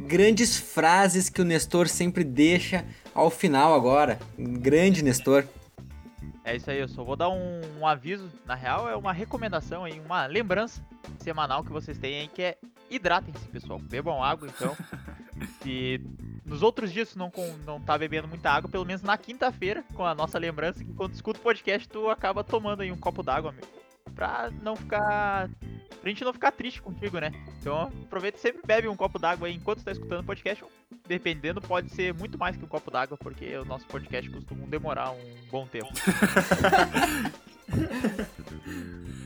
[0.08, 4.20] grandes frases que o Nestor sempre deixa ao final agora.
[4.38, 5.46] Grande Nestor.
[6.43, 8.30] É isso aí, eu só vou dar um, um, aviso.
[8.46, 10.80] Na real, é uma recomendação aí, uma lembrança
[11.20, 12.58] semanal que vocês têm aí, que é
[12.89, 13.80] hidratem-se, pessoal.
[13.80, 14.78] Bebam água, então.
[15.62, 16.02] Se
[16.46, 17.32] nos outros dias tu não,
[17.66, 21.14] não tá bebendo muita água, pelo menos na quinta-feira, com a nossa lembrança, que quando
[21.14, 23.68] escuta o podcast, tu acaba tomando aí um copo d'água, amigo.
[24.14, 25.50] Pra não ficar.
[26.00, 27.32] Pra gente não ficar triste contigo, né?
[27.60, 30.64] Então aproveita e sempre bebe um copo d'água aí enquanto tu tá escutando o podcast.
[31.08, 35.12] Dependendo, pode ser muito mais que um copo d'água, porque o nosso podcast costuma demorar
[35.12, 35.90] um bom tempo.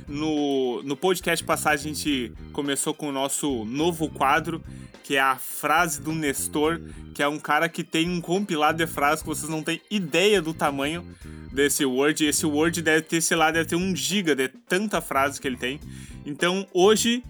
[0.08, 4.64] no, no podcast passado a gente começou com o nosso novo quadro,
[5.04, 6.82] que é a frase do Nestor,
[7.14, 10.42] que é um cara que tem um compilado de frases que vocês não têm ideia
[10.42, 11.06] do tamanho
[11.52, 12.26] desse Word.
[12.26, 15.58] Esse Word deve ter, sei lá, deve ter um giga de tanta frase que ele
[15.58, 15.80] tem.
[16.26, 17.24] Então hoje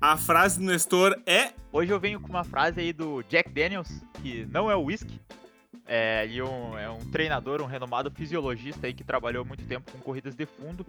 [0.00, 1.52] a frase do Nestor é.
[1.72, 3.88] Hoje eu venho com uma frase aí do Jack Daniels,
[4.22, 5.18] que não é o whisky,
[5.86, 10.34] é, um, é um treinador, um renomado fisiologista aí que trabalhou muito tempo com corridas
[10.34, 10.86] de fundo,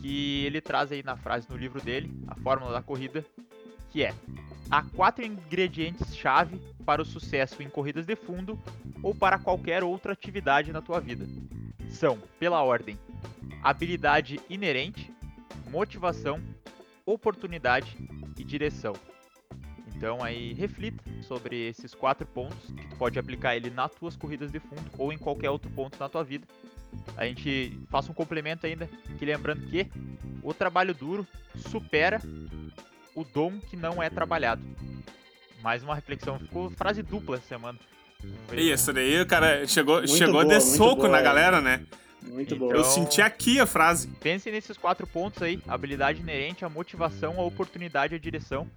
[0.00, 3.24] que ele traz aí na frase no livro dele, a fórmula da corrida,
[3.90, 4.14] que é:
[4.70, 8.58] há quatro ingredientes-chave para o sucesso em corridas de fundo
[9.02, 11.26] ou para qualquer outra atividade na tua vida.
[11.88, 12.98] São, pela ordem,
[13.62, 15.12] habilidade inerente,
[15.70, 16.40] motivação,
[17.06, 17.96] oportunidade
[18.38, 18.94] e direção.
[19.94, 24.50] Então aí reflita sobre esses quatro pontos que tu pode aplicar ele nas tuas corridas
[24.52, 26.46] de fundo ou em qualquer outro ponto na tua vida.
[27.16, 29.86] A gente faça um complemento ainda, que lembrando que
[30.42, 31.26] o trabalho duro
[31.70, 32.20] supera
[33.14, 34.62] o dom que não é trabalhado.
[35.62, 37.78] Mais uma reflexão, ficou frase dupla essa semana.
[38.52, 41.84] Isso daí, o cara chegou, chegou boa, de soco boa, na galera, né?
[42.22, 42.74] Muito então, bom.
[42.74, 44.08] Eu senti aqui a frase.
[44.20, 48.68] Pense nesses quatro pontos aí: habilidade inerente, a motivação, a oportunidade e a direção.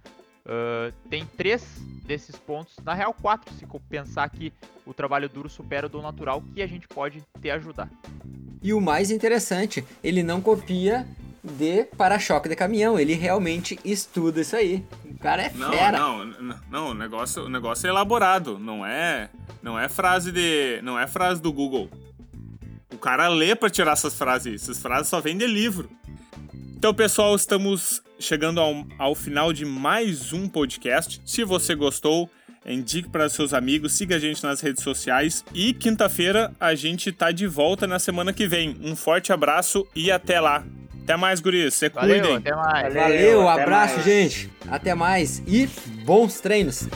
[0.46, 1.62] Uh, tem três
[2.06, 4.52] desses pontos, na real quatro, se pensar que
[4.86, 7.90] o trabalho duro supera o do natural, que a gente pode te ajudar.
[8.62, 11.06] E o mais interessante, ele não copia
[11.44, 14.84] de para-choque de caminhão, ele realmente estuda isso aí.
[15.04, 15.98] O cara é não, fera.
[15.98, 19.28] Não, não, não, o negócio, o negócio é elaborado, não é,
[19.62, 21.88] não é frase de, não é frase do Google.
[22.92, 25.90] O cara lê para tirar essas frases, essas frases só vêm de livro.
[26.78, 31.20] Então, pessoal, estamos chegando ao, ao final de mais um podcast.
[31.24, 32.30] Se você gostou,
[32.64, 37.32] indique para seus amigos, siga a gente nas redes sociais e quinta-feira a gente tá
[37.32, 38.76] de volta na semana que vem.
[38.80, 40.64] Um forte abraço e até lá.
[41.02, 41.74] Até mais, guris.
[41.74, 42.36] Se Valeu, cuidem.
[42.36, 42.94] até mais.
[42.94, 43.02] Valeu.
[43.02, 44.04] Valeu, até abraço, mais.
[44.04, 44.50] gente.
[44.70, 45.66] Até mais e
[46.04, 46.86] bons treinos.